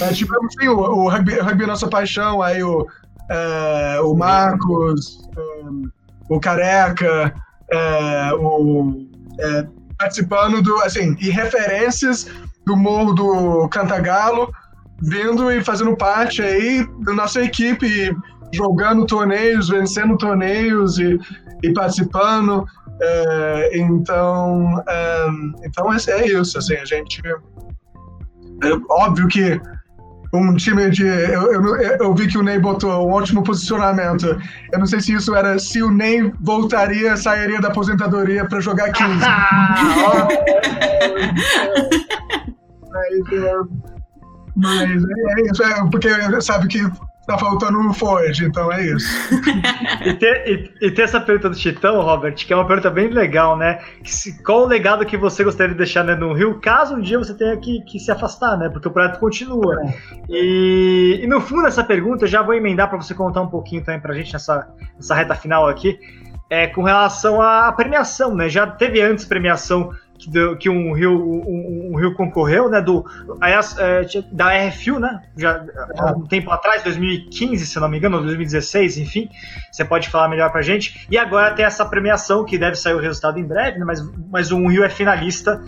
[0.00, 2.86] É, tipo, assim, o, o, rugby, o rugby é nossa paixão, aí o,
[3.30, 7.34] é, o Marcos, é, o Careca,
[7.70, 9.06] é, o,
[9.40, 9.66] é,
[9.98, 12.26] participando do, assim, e referências
[12.64, 14.52] do Morro do Cantagalo,
[15.00, 18.14] vindo e fazendo parte aí da nossa equipe,
[18.52, 21.18] jogando torneios, vencendo torneios e,
[21.62, 22.66] e participando.
[23.00, 25.26] É, então, é,
[25.64, 27.20] então é, isso, assim, a gente...
[28.60, 29.60] É óbvio que
[30.32, 31.06] um time de.
[31.06, 34.38] Eu, eu, eu, vi que o Ney botou um ótimo posicionamento.
[34.72, 38.92] Eu não sei se isso era se o Ney voltaria, sairia da aposentadoria para jogar
[38.92, 39.08] 15.
[42.88, 43.18] mas,
[44.56, 46.08] mas é, isso, é, porque
[46.40, 46.80] sabe que
[47.28, 49.06] tá faltando um Ford, então é isso.
[50.02, 50.48] e, ter,
[50.80, 53.80] e, e, ter essa pergunta do Chitão, Robert, que é uma pergunta bem legal, né?
[54.02, 57.18] Se, qual o legado que você gostaria de deixar né, no Rio, caso um dia
[57.18, 58.70] você tenha que, que se afastar, né?
[58.70, 59.76] Porque o projeto continua.
[60.26, 63.84] E, e, no fundo dessa pergunta, eu já vou emendar para você contar um pouquinho
[63.84, 64.66] também pra gente nessa,
[64.96, 65.98] nessa reta final aqui,
[66.48, 68.48] é, com relação à premiação, né?
[68.48, 69.92] Já teve antes premiação
[70.58, 72.80] que, um Rio um, um, Rio concorreu, né?
[72.80, 73.04] Do
[73.40, 75.22] é, da RFU, né?
[75.36, 75.64] Já
[75.96, 79.28] há um tempo atrás, 2015, se não me engano, 2016, enfim.
[79.70, 81.06] Você pode falar melhor pra gente.
[81.10, 83.84] E agora tem essa premiação que deve sair o resultado em breve, né?
[83.84, 85.62] Mas, mas o Rio é finalista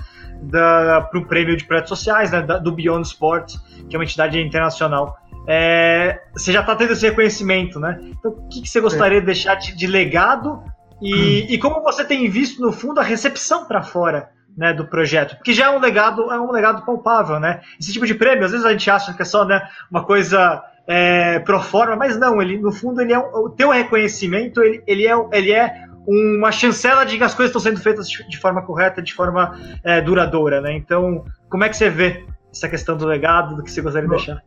[0.50, 2.42] para o prêmio de projetos sociais, né?
[2.42, 3.54] Da, do Beyond Sport,
[3.88, 5.16] que é uma entidade internacional.
[5.46, 7.98] É, você já está tendo esse reconhecimento, né?
[8.02, 9.20] Então, o que, que você gostaria é.
[9.20, 10.62] de deixar de, de legado
[11.00, 11.46] e, hum.
[11.48, 14.28] e, como você tem visto, no fundo, a recepção para fora
[14.60, 17.62] né, do projeto, porque já é um legado, é um legado palpável, né?
[17.80, 20.62] Esse tipo de prêmio, às vezes a gente acha que é só né, uma coisa
[20.86, 24.82] é, pro forma, mas não, ele no fundo ele é um, o teu reconhecimento, ele,
[24.86, 28.60] ele, é, ele é uma chancela de que as coisas estão sendo feitas de forma
[28.60, 30.74] correta, de forma é, duradoura, né?
[30.74, 34.14] Então, como é que você vê essa questão do legado, do que você gostaria de
[34.14, 34.42] deixar?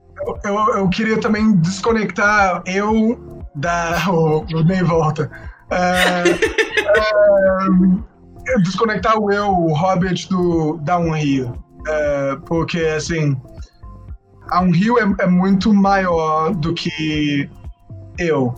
[0.46, 3.98] Eu, eu, queria também desconectar eu da.
[4.14, 5.32] O, o Ney volta.
[5.72, 8.13] É, é,
[8.62, 11.54] desconectar o eu, o Hobbit do da um rio.
[11.88, 13.36] É, porque, assim,
[14.50, 17.50] a um rio é, é, muito maior do que
[18.18, 18.54] eu.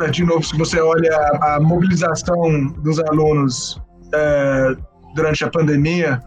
[0.00, 3.80] É, de novo, se você olha a, mobilização dos alunos
[4.12, 4.76] é,
[5.14, 6.20] durante a pandemia,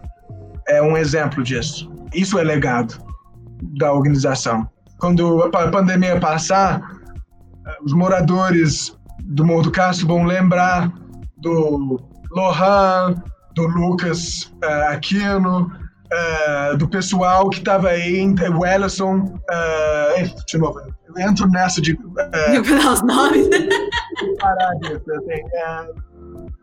[0.68, 1.92] é um exemplo disso.
[2.14, 2.96] Isso é legado
[3.78, 4.68] da organização.
[5.00, 6.82] Quando a pandemia passar,
[7.84, 10.92] os moradores do Morro do Castro vão lembrar
[11.38, 13.16] do Lohan,
[13.56, 18.24] do Lucas uh, Aquino, uh, do pessoal que estava aí,
[18.56, 21.94] o Ellison, uh, de novo, eu entro nessa de...
[21.94, 22.00] Uh,
[22.54, 23.50] eu os nomes.
[24.40, 25.42] Parar disso, assim,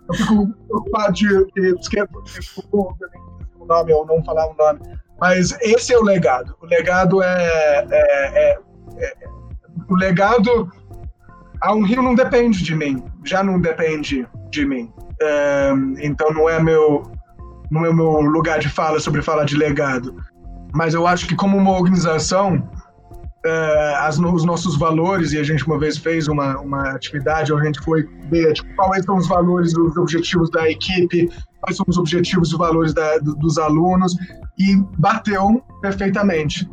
[0.09, 1.75] eu fico preocupado de, de,
[3.59, 4.81] o nome ou não falar o nome,
[5.21, 6.57] mas esse é o legado.
[6.63, 8.59] O legado é, é, é, é
[9.89, 10.71] o legado
[11.61, 14.93] a um rio não depende de mim, já não depende de mim.
[15.21, 17.11] É, então não é meu
[17.71, 20.15] não é meu lugar de fala sobre falar de legado,
[20.75, 22.69] mas eu acho que como uma organização
[23.45, 27.63] é, as, os nossos valores e a gente uma vez fez uma, uma atividade onde
[27.63, 31.29] a gente foi ver tipo, quais são os valores, os objetivos da equipe,
[31.61, 34.17] quais são os objetivos e valores da, dos alunos
[34.59, 36.69] e bateu perfeitamente.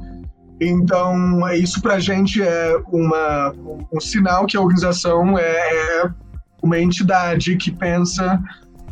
[0.60, 6.12] Então, isso para a gente é uma, um, um, sinal que a organização é, é
[6.64, 8.41] uma entidade que pensa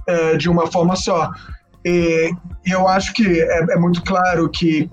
[0.05, 1.31] é, de uma forma só.
[1.85, 2.31] E,
[2.65, 4.91] eu acho que é, é, muito claro que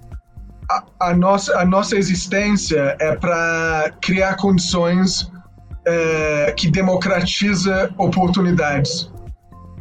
[0.70, 5.30] a, a, nossa, a nossa existência é para criar condições
[5.86, 9.10] é, que democratiza oportunidades,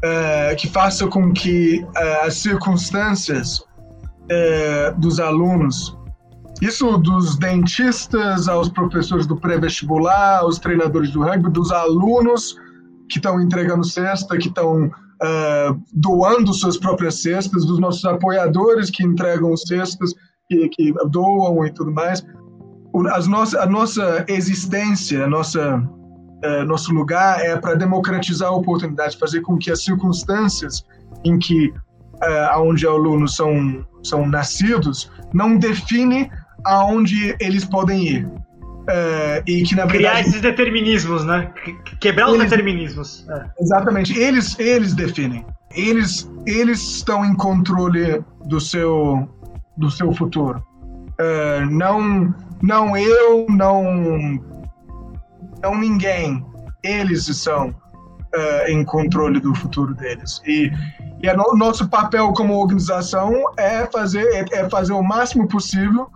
[0.04, 1.86] é, que faça com que
[2.24, 3.66] as circunstâncias
[4.98, 5.98] dos alunos
[6.62, 12.56] isso dos dentistas aos professores do pré-vestibular, aos treinadores do rugby, dos alunos
[13.10, 19.04] que estão entregando cesta, que estão uh, doando suas próprias cestas, dos nossos apoiadores que
[19.04, 20.14] entregam cestas,
[20.50, 22.26] que, que doam e tudo mais.
[23.12, 29.42] As nossa, a nossa existência, a nossa, uh, nosso lugar é para democratizar oportunidades, fazer
[29.42, 30.84] com que as circunstâncias
[31.24, 36.30] em que uh, onde alunos são, são nascidos não define
[36.66, 38.47] aonde eles podem ir.
[38.90, 41.52] É, e que na verdade, criar esses determinismos, né?
[42.00, 43.26] Quebrar eles, os determinismos.
[43.30, 43.46] É.
[43.60, 44.18] Exatamente.
[44.18, 45.46] Eles eles definem.
[45.76, 49.28] Eles eles estão em controle do seu
[49.78, 50.64] do seu futuro.
[51.20, 54.40] É, não não eu, não
[55.62, 56.46] não ninguém.
[56.82, 57.76] Eles são
[58.34, 60.42] é, em controle do futuro deles.
[60.46, 60.72] E,
[61.22, 66.10] e o nosso papel como organização é fazer é, é fazer o máximo possível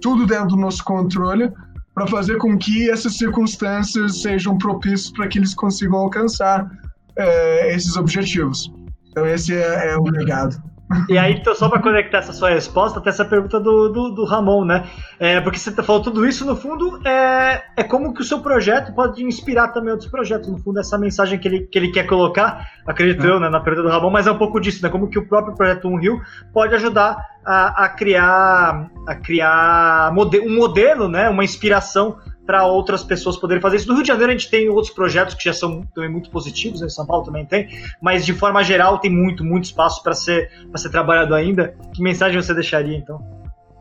[0.00, 1.52] tudo dentro do nosso controle
[1.96, 6.70] para fazer com que essas circunstâncias sejam propícias para que eles consigam alcançar
[7.16, 8.70] é, esses objetivos.
[9.08, 10.62] Então esse é, é o legado.
[11.08, 14.24] E aí, então, só para conectar essa sua resposta, até essa pergunta do, do, do
[14.24, 14.84] Ramon, né?
[15.18, 18.40] É, porque você tá falou tudo isso, no fundo, é, é como que o seu
[18.40, 20.48] projeto pode inspirar também outros projetos.
[20.48, 23.30] No fundo, essa mensagem que ele, que ele quer colocar, acredito é.
[23.30, 24.88] eu, né, na pergunta do Ramon, mas é um pouco disso, né?
[24.88, 26.20] Como que o próprio projeto Um Rio
[26.52, 31.28] pode ajudar a, a criar, a criar um modelo, né?
[31.28, 33.88] Uma inspiração para outras pessoas poderem fazer isso.
[33.88, 36.80] No Rio de Janeiro a gente tem outros projetos que já são também muito positivos,
[36.80, 36.86] né?
[36.86, 37.68] em São Paulo também tem,
[38.00, 41.74] mas de forma geral tem muito, muito espaço para ser, ser trabalhado ainda.
[41.92, 43.20] Que mensagem você deixaria então?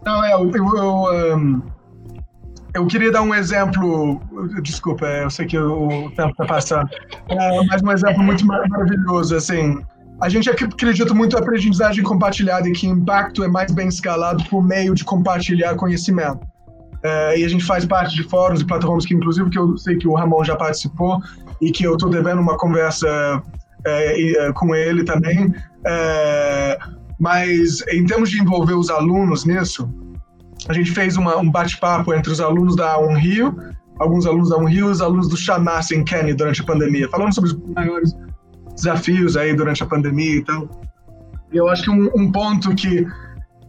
[0.03, 1.61] Não, é, eu, eu, eu, um,
[2.73, 4.21] eu queria dar um exemplo,
[4.61, 6.89] desculpa, eu sei que o tempo está passando,
[7.29, 9.81] é, mas um exemplo muito maravilhoso, assim,
[10.19, 14.63] a gente acredita muito em aprendizagem compartilhada e que impacto é mais bem escalado por
[14.63, 16.45] meio de compartilhar conhecimento.
[17.05, 19.95] É, e a gente faz parte de fóruns e plataformas que, inclusive, que eu sei
[19.95, 21.21] que o Ramon já participou
[21.61, 23.43] e que eu estou devendo uma conversa
[23.85, 25.53] é, é, com ele também.
[25.85, 26.79] É,
[27.19, 29.87] mas, em termos de envolver os alunos nisso,
[30.67, 33.55] a gente fez uma, um bate-papo entre os alunos da Unrio,
[33.99, 37.35] alguns alunos da Unrio e os alunos do Chamas em Kenya durante a pandemia, falando
[37.35, 38.15] sobre os maiores
[38.73, 40.67] desafios aí durante a pandemia e tal.
[41.53, 43.05] E eu acho que um, um ponto que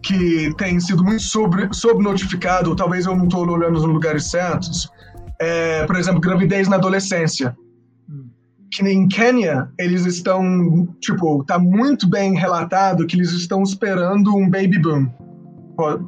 [0.03, 4.89] que tem sido muito sobre, subnotificado, ou talvez eu não estou olhando nos lugares certos,
[5.41, 7.57] é, por exemplo, gravidez na adolescência.
[8.73, 14.51] Que em Quênia, eles estão, tipo, tá muito bem relatado que eles estão esperando um
[14.51, 15.09] baby boom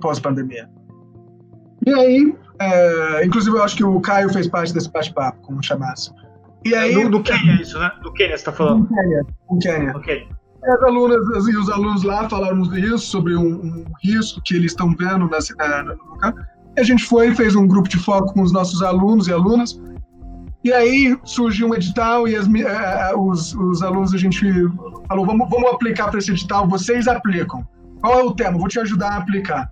[0.00, 0.68] pós-pandemia.
[1.86, 6.10] E aí, é, inclusive eu acho que o Caio fez parte desse bate-papo, como chamasse.
[6.64, 7.90] E aí, do, do Quênia, isso, né?
[8.02, 8.82] Do Quênia, você tá falando?
[8.82, 9.26] Do Quênia.
[9.50, 9.96] Do Quênia.
[9.96, 10.28] Ok.
[10.62, 14.94] As alunas e os alunos lá falaram isso, sobre um, um risco que eles estão
[14.96, 16.34] vendo na, na, no lugar.
[16.76, 19.80] E a gente foi fez um grupo de foco com os nossos alunos e alunas.
[20.64, 24.44] E aí surgiu um edital e as, uh, os, os alunos, a gente
[25.06, 27.66] falou, vamos, vamos aplicar para esse edital, vocês aplicam.
[28.00, 28.58] Qual é o tema?
[28.58, 29.70] Vou te ajudar a aplicar.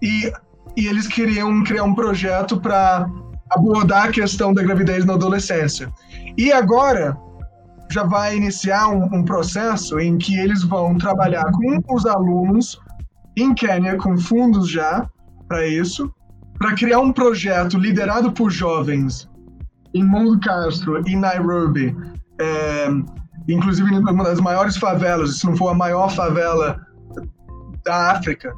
[0.00, 0.32] E,
[0.76, 3.08] e eles queriam criar um projeto para
[3.50, 5.92] abordar a questão da gravidez na adolescência.
[6.38, 7.16] E agora,
[7.92, 12.80] já vai iniciar um, um processo em que eles vão trabalhar com os alunos
[13.36, 15.08] em Quênia, com fundos já
[15.48, 16.12] para isso,
[16.58, 19.28] para criar um projeto liderado por jovens
[19.94, 21.94] em Mundo Castro, em Nairobi,
[22.40, 22.88] é,
[23.48, 26.80] inclusive uma das maiores favelas, se não for a maior favela
[27.84, 28.54] da África,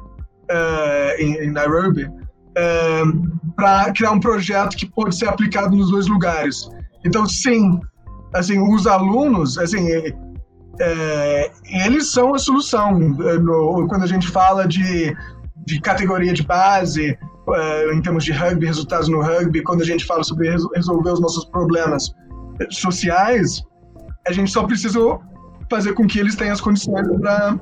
[0.49, 2.09] é, em, em, Nairobi,
[2.55, 3.01] é,
[3.55, 6.69] para criar um projeto que pode ser aplicado nos dois lugares.
[7.03, 7.79] Então, sim,
[8.35, 9.87] assim, os alunos, assim,
[10.79, 11.51] é,
[11.85, 12.99] eles são a solução.
[13.21, 15.15] É, quando a gente fala de,
[15.65, 17.17] de categoria de base,
[17.53, 21.21] é, em termos de rugby, resultados no rugby, quando a gente fala sobre resolver os
[21.21, 22.13] nossos problemas
[22.69, 23.63] sociais,
[24.27, 24.99] a gente só precisa
[25.69, 27.59] fazer com que eles tenham as condições para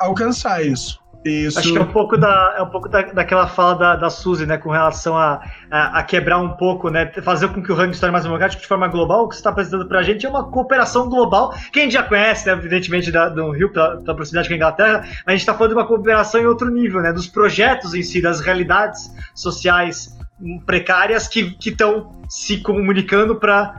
[0.00, 1.00] alcançar isso.
[1.26, 1.58] Isso.
[1.58, 4.46] Acho que é um pouco, da, é um pouco da, daquela fala da, da Suzy,
[4.46, 7.94] né, com relação a, a, a, quebrar um pouco, né, fazer com que o ranking
[7.94, 9.24] se torne mais democrático de forma global.
[9.24, 11.92] O que você está apresentando para a gente é uma cooperação global, que a gente
[11.92, 15.30] já conhece, né, evidentemente, da, do Rio, pela, pela proximidade com a Inglaterra, mas a
[15.32, 18.40] gente está falando de uma cooperação em outro nível, né, dos projetos em si, das
[18.40, 20.16] realidades sociais
[20.64, 23.74] precárias que estão se comunicando para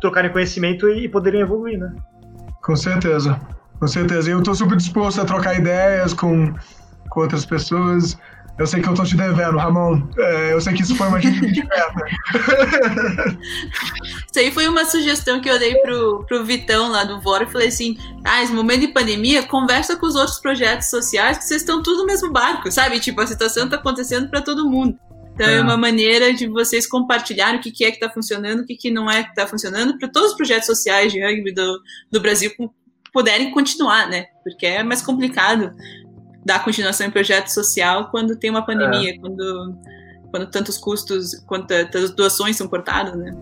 [0.00, 1.92] trocarem conhecimento e, e poderem evoluir, né?
[2.62, 3.38] Com certeza.
[3.82, 4.30] Com certeza.
[4.30, 6.54] Eu estou super disposto a trocar ideias com,
[7.10, 8.16] com outras pessoas.
[8.56, 10.08] Eu sei que eu tô te devendo, Ramon.
[10.16, 11.28] É, eu sei que isso foi uma meta.
[14.30, 17.42] Isso aí foi uma sugestão que eu dei pro, pro Vitão lá do Vora.
[17.42, 21.44] Eu falei assim: ah, esse momento de pandemia, conversa com os outros projetos sociais, que
[21.44, 23.00] vocês estão tudo no mesmo barco, sabe?
[23.00, 24.96] Tipo, a situação tá acontecendo para todo mundo.
[25.34, 25.56] Então é.
[25.56, 25.60] é.
[25.60, 28.92] uma maneira de vocês compartilharem o que, que é que está funcionando, o que, que
[28.92, 31.80] não é que está funcionando, para todos os projetos sociais de rugby do,
[32.12, 32.52] do Brasil
[33.12, 34.26] puderem continuar, né?
[34.42, 35.70] Porque é mais complicado
[36.44, 39.18] dar continuação em projeto social quando tem uma pandemia, é.
[39.18, 39.78] quando,
[40.30, 43.32] quando tantos custos, quantas doações são cortadas, né?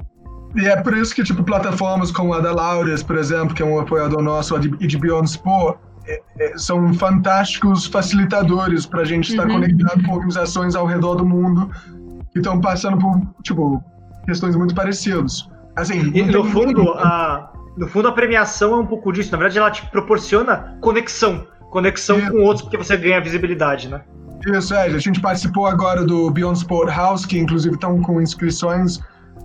[0.57, 3.64] E é por isso que, tipo, plataformas como a da Laureus, por exemplo, que é
[3.64, 9.31] um apoiador nosso, e de Beyond Sport, é, é, são fantásticos facilitadores para a gente
[9.31, 9.61] estar uhum.
[9.61, 11.71] conectado com organizações ao redor do mundo
[12.33, 13.83] que estão passando por, tipo,
[14.27, 15.49] questões muito parecidas.
[15.77, 19.33] Assim, e, no fundo, a, no fundo, a premiação é um pouco disso.
[19.33, 21.47] Na verdade, ela te proporciona conexão.
[21.71, 22.31] Conexão Isso.
[22.33, 24.03] com outros, porque você ganha visibilidade, né?
[24.47, 24.87] Isso, é.
[24.87, 28.99] A gente participou agora do Beyond Sport House, que inclusive estão com inscrições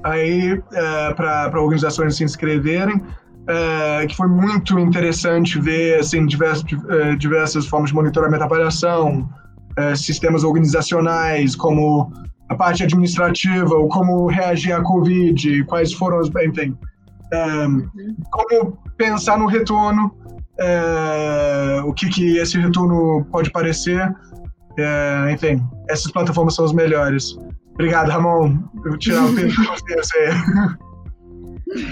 [0.03, 3.01] aí é, para organizações se inscreverem.
[3.47, 9.29] É, que foi muito interessante ver assim, diversas, é, diversas formas de monitoramento e avaliação,
[9.77, 12.11] é, sistemas organizacionais, como
[12.49, 16.29] a parte administrativa, ou como reagir à Covid, quais foram os.
[16.43, 16.75] Enfim,
[17.33, 17.65] é,
[18.31, 20.15] como pensar no retorno,
[20.59, 24.13] é, o que, que esse retorno pode parecer.
[24.77, 27.37] É, enfim, essas plataformas são as melhores.
[27.73, 28.57] Obrigado, Ramon.
[28.83, 29.55] Eu vou tirar o tempo de
[29.95, 30.29] você.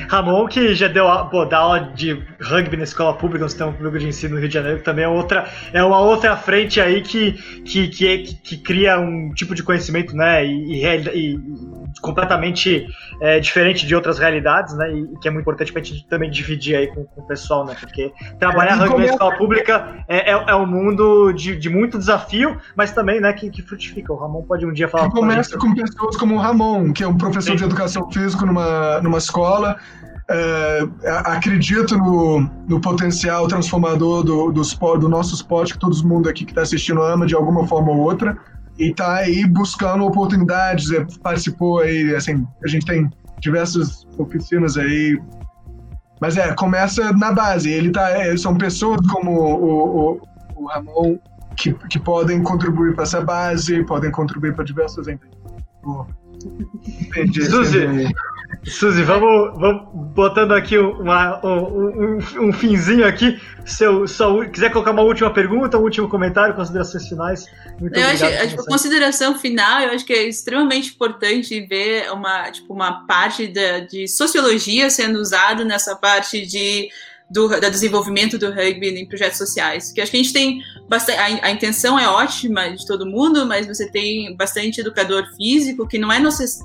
[0.08, 4.00] Ramon, que já deu pô, dá aula de rugby na escola pública, no sistema público
[4.00, 7.02] de ensino no Rio de Janeiro, que também é, outra, é uma outra frente aí
[7.02, 10.46] que, que, que, é, que, que cria um tipo de conhecimento, né?
[10.46, 11.40] E, e, e
[12.02, 12.88] completamente
[13.22, 14.92] é, diferente de outras realidades, né?
[14.92, 17.76] E, que é muito importante pra gente também dividir aí com, com o pessoal, né?
[17.80, 22.58] Porque trabalhar é, na escola pública é, é, é, um mundo de, de muito desafio,
[22.76, 24.12] mas também, né, que, que frutifica.
[24.14, 25.10] O Ramon pode um dia falar.
[25.10, 27.58] Que começa com pessoas como o Ramon, que é um professor Sim.
[27.58, 29.78] de educação física numa, numa escola
[30.30, 30.88] é,
[31.26, 34.62] acredito no, no, potencial transformador do, do,
[34.98, 38.00] do nosso esporte, que todo mundo aqui que está assistindo ama de alguma forma ou
[38.00, 38.38] outra,
[38.78, 43.10] e está aí buscando oportunidades, é, participou aí, assim, a gente tem
[43.40, 45.20] diversas oficinas aí,
[46.20, 50.22] mas é, começa na base, ele tá, é, são pessoas como o, o,
[50.56, 51.18] o Ramon
[51.58, 55.08] que, que podem contribuir para essa base, podem contribuir para diversas...
[56.86, 57.46] Entendi.
[57.46, 57.88] Suzy,
[58.64, 63.42] Suzy, vamos, vamos botando aqui uma, um, um, um, finzinho aqui.
[63.66, 67.46] Se eu só quiser colocar uma última pergunta, um último comentário, considerações finais.
[67.80, 72.52] Muito eu acho, a tipo, consideração final, eu acho que é extremamente importante ver uma,
[72.52, 76.90] tipo, uma parte de, de sociologia sendo usada nessa parte de
[77.30, 79.92] do, do desenvolvimento do rugby em projetos sociais.
[79.92, 81.20] Que acho que a gente tem bastante.
[81.20, 85.98] A, a, intenção é ótima de todo mundo, mas você tem bastante educador físico que
[85.98, 86.20] não, é,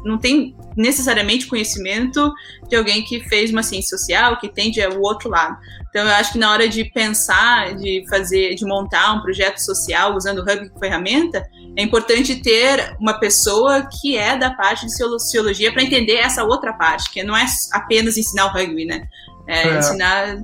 [0.05, 2.33] não tem necessariamente conhecimento
[2.69, 5.57] de alguém que fez uma ciência social, que tende o outro lado.
[5.89, 10.15] Então eu acho que na hora de pensar, de fazer, de montar um projeto social
[10.15, 11.47] usando o rugby como ferramenta,
[11.77, 16.73] é importante ter uma pessoa que é da parte de sociologia para entender essa outra
[16.73, 19.09] parte, que não é apenas ensinar o rugby, né?
[19.49, 19.79] É, é.
[19.79, 20.37] Ensinar,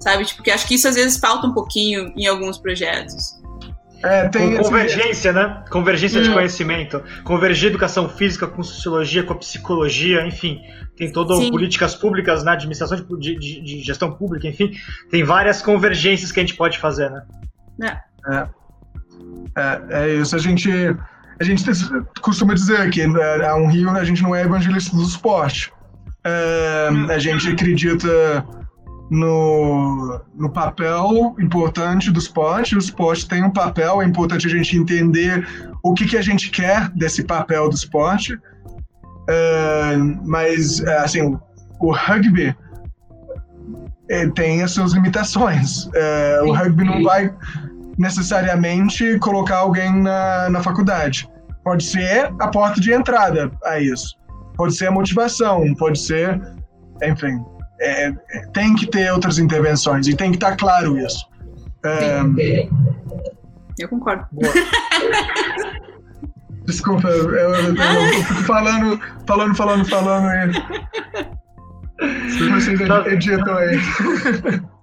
[0.00, 0.24] sabe?
[0.24, 3.36] Tipo, porque acho que isso às vezes falta um pouquinho em alguns projetos.
[4.02, 5.64] É, tem convergência, né?
[5.70, 6.24] Convergência hum.
[6.24, 7.02] de conhecimento.
[7.24, 10.60] Convergir educação física com sociologia, com a psicologia, enfim.
[10.96, 12.56] Tem todas políticas públicas na né?
[12.56, 14.72] administração de, de, de, gestão pública, enfim.
[15.10, 17.22] Tem várias convergências que a gente pode fazer, né?
[17.82, 18.06] É.
[18.32, 18.48] É,
[19.56, 20.34] é, é isso.
[20.34, 21.64] A gente, a gente
[22.20, 25.72] costuma dizer que a né, um Rio a gente não é evangelista do esporte.
[26.28, 28.44] É, a gente acredita
[29.08, 32.74] no, no papel importante do esporte.
[32.74, 35.46] O esporte tem um papel, é importante a gente entender
[35.84, 38.34] o que, que a gente quer desse papel do esporte.
[38.34, 41.38] Uh, mas, assim,
[41.80, 42.56] o rugby
[44.34, 45.86] tem as suas limitações.
[45.86, 47.32] Uh, o rugby não vai
[47.96, 51.28] necessariamente colocar alguém na, na faculdade.
[51.64, 54.16] Pode ser a porta de entrada a isso.
[54.56, 56.40] Pode ser a motivação, pode ser.
[57.02, 57.44] Enfim,
[57.80, 58.12] é,
[58.52, 61.26] tem que ter outras intervenções e tem que estar claro isso.
[61.84, 62.20] É...
[63.78, 64.26] Eu concordo.
[66.64, 67.74] Desculpa, eu, eu, eu,
[68.24, 70.50] fico falando, falando, falando, falando aí.
[72.50, 73.08] Vocês tá.
[73.08, 73.78] editam aí.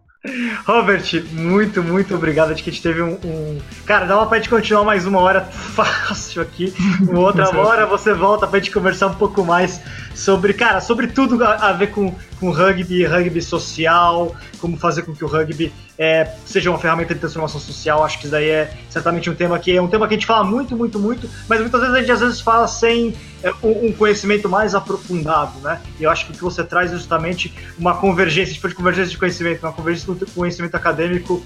[0.66, 1.04] Robert,
[1.34, 2.52] muito, muito obrigado.
[2.52, 3.60] Acho que a gente teve um, um.
[3.86, 6.74] Cara, dá uma pra gente continuar mais uma hora fácil aqui.
[7.04, 9.82] Uma outra hora você volta pra gente conversar um pouco mais
[10.14, 15.24] sobre, cara, sobre tudo a, ver com, com rugby, rugby social, como fazer com que
[15.24, 18.04] o rugby é, seja uma ferramenta de transformação social.
[18.04, 20.28] Acho que isso daí é certamente um tema que é um tema que a gente
[20.28, 23.92] fala muito, muito, muito, mas muitas vezes a gente às vezes fala sem é, um,
[23.94, 25.82] conhecimento mais aprofundado, né?
[26.00, 29.12] E eu acho que o que você traz é justamente uma convergência, tipo de convergência
[29.12, 31.44] de conhecimento, uma convergência com conhecimento acadêmico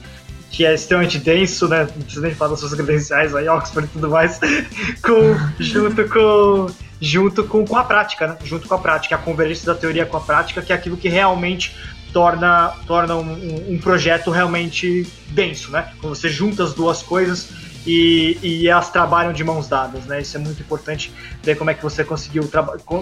[0.49, 1.81] que é extremamente denso, né?
[1.95, 4.39] Não precisa nem falar das suas credenciais aí, Oxford e tudo mais,
[5.03, 6.67] com, junto com
[7.01, 8.37] junto com, com a prática, né?
[8.43, 11.09] Junto com a prática, a convergência da teoria com a prática, que é aquilo que
[11.09, 11.75] realmente
[12.11, 15.91] torna, torna um, um, projeto realmente denso, né?
[15.99, 17.49] Quando você junta as duas coisas
[17.85, 20.21] e, e, elas trabalham de mãos dadas, né?
[20.21, 21.11] Isso é muito importante
[21.43, 22.49] ver como é que você conseguiu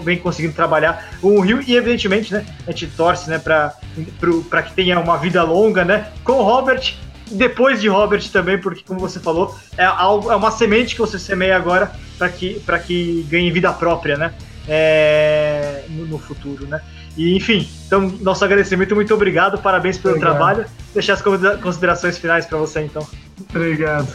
[0.04, 2.46] vem conseguindo trabalhar o Rio e evidentemente, né?
[2.68, 3.40] A gente torce, né?
[3.40, 6.12] Para que tenha uma vida longa, né?
[6.24, 6.96] Com o Robert
[7.32, 11.18] depois de Robert também, porque como você falou, é algo é uma semente que você
[11.18, 14.34] semeia agora para que para que ganhe vida própria, né?
[14.68, 16.82] É, no, no futuro, né?
[17.18, 20.36] E, enfim, então, nosso agradecimento, muito obrigado, parabéns pelo obrigado.
[20.36, 20.66] trabalho.
[20.94, 23.08] Deixar as considerações finais para você, então.
[23.50, 24.08] Obrigado.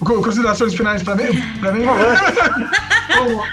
[0.00, 1.26] Considerações finais para mim?
[1.60, 1.84] Para mim?
[3.16, 3.44] Bom,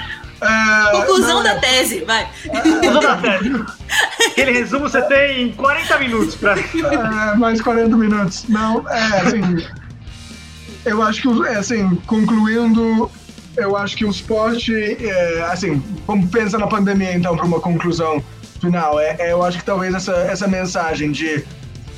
[0.42, 2.28] é, Conclusão da tese, vai.
[2.48, 3.66] Conclusão da tese.
[4.32, 6.56] Aquele resumo você tem 40 minutos para.
[6.60, 8.46] É, mais 40 minutos.
[8.48, 9.42] Não, é assim.
[10.86, 13.12] Eu acho que, é, assim, concluindo,
[13.58, 18.24] eu acho que o esporte, é, assim, vamos pensar na pandemia então para uma conclusão
[18.62, 19.00] final.
[19.00, 21.44] É, é, eu acho que talvez essa, essa mensagem de,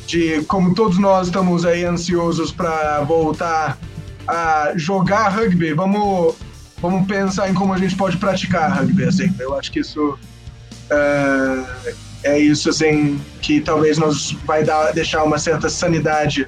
[0.08, 3.78] de como todos nós estamos aí ansiosos para voltar
[4.28, 6.36] a jogar rugby, vamos,
[6.82, 9.06] vamos pensar em como a gente pode praticar rugby.
[9.06, 9.34] Assim.
[9.40, 10.18] Eu acho que isso
[10.90, 11.64] é,
[12.24, 16.48] é isso assim que talvez nos vai dar, deixar uma certa sanidade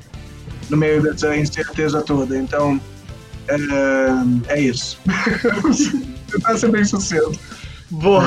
[0.69, 2.37] no meio dessa incerteza toda.
[2.37, 2.79] Então
[3.47, 4.99] é, é isso.
[6.31, 7.39] Tentar ser bem sucesso.
[7.91, 8.23] Boa.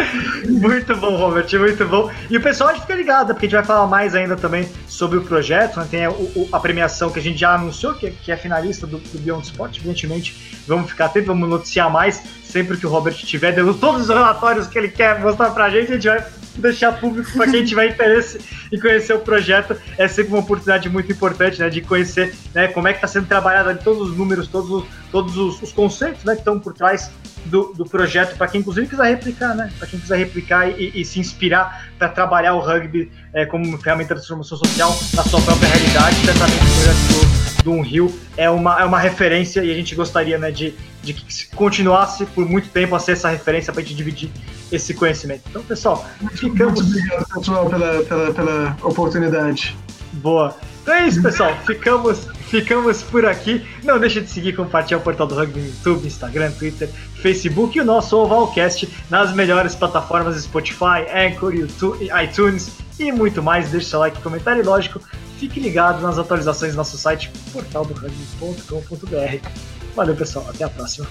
[0.48, 2.10] muito bom, Robert, muito bom.
[2.30, 5.22] E o pessoal fica ligado, porque a gente vai falar mais ainda também sobre o
[5.22, 5.78] projeto.
[5.78, 5.86] Né?
[5.90, 6.12] Tem a,
[6.50, 9.76] a, premiação que a gente já anunciou, que, que é finalista do, do Beyond Sport.
[9.76, 12.22] Evidentemente, vamos ficar atentos, vamos noticiar mais
[12.52, 15.90] sempre que o Robert tiver, dando todos os relatórios que ele quer mostrar pra gente,
[15.90, 16.24] a gente vai
[16.56, 18.38] deixar público para quem tiver interesse
[18.70, 19.74] em conhecer o projeto.
[19.96, 23.26] É sempre uma oportunidade muito importante, né, de conhecer, né, como é que está sendo
[23.26, 26.74] trabalhado ali todos os números, todos os, todos os, os conceitos, né, que estão por
[26.74, 27.10] trás
[27.46, 31.04] do, do projeto, para quem inclusive quiser replicar, né, para quem quiser replicar e, e
[31.04, 35.68] se inspirar para trabalhar o rugby é, como ferramenta de transformação social na sua própria
[35.68, 36.16] realidade.
[36.16, 40.50] Certamente o projeto do, Unreal é uma, é uma referência e a gente gostaria, né,
[40.50, 44.30] de, de que continuasse por muito tempo a ser essa referência para a gente dividir
[44.70, 45.42] esse conhecimento.
[45.48, 46.80] Então, pessoal, ficamos.
[46.80, 49.76] Muito obrigado, pessoal, pela, pela, pela oportunidade.
[50.12, 50.54] Boa.
[50.82, 51.56] Então é isso, pessoal.
[51.64, 53.64] Ficamos, ficamos por aqui.
[53.82, 56.88] Não deixe de seguir e compartilhar o portal do Rugby no YouTube, Instagram, Twitter,
[57.22, 63.70] Facebook e o nosso Ovalcast nas melhores plataformas Spotify, Anchor, YouTube, iTunes e muito mais.
[63.70, 65.00] Deixe seu like, comentário e, lógico,
[65.42, 69.48] fique ligado nas atualizações do nosso site, portaldorugby.com.br.
[69.96, 70.46] Valeu, pessoal.
[70.48, 71.04] Até a próxima.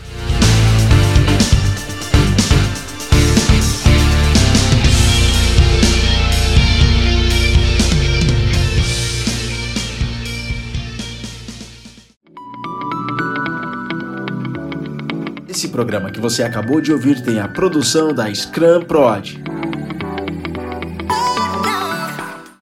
[15.50, 19.51] Esse programa que você acabou de ouvir tem a produção da Scrum Prod.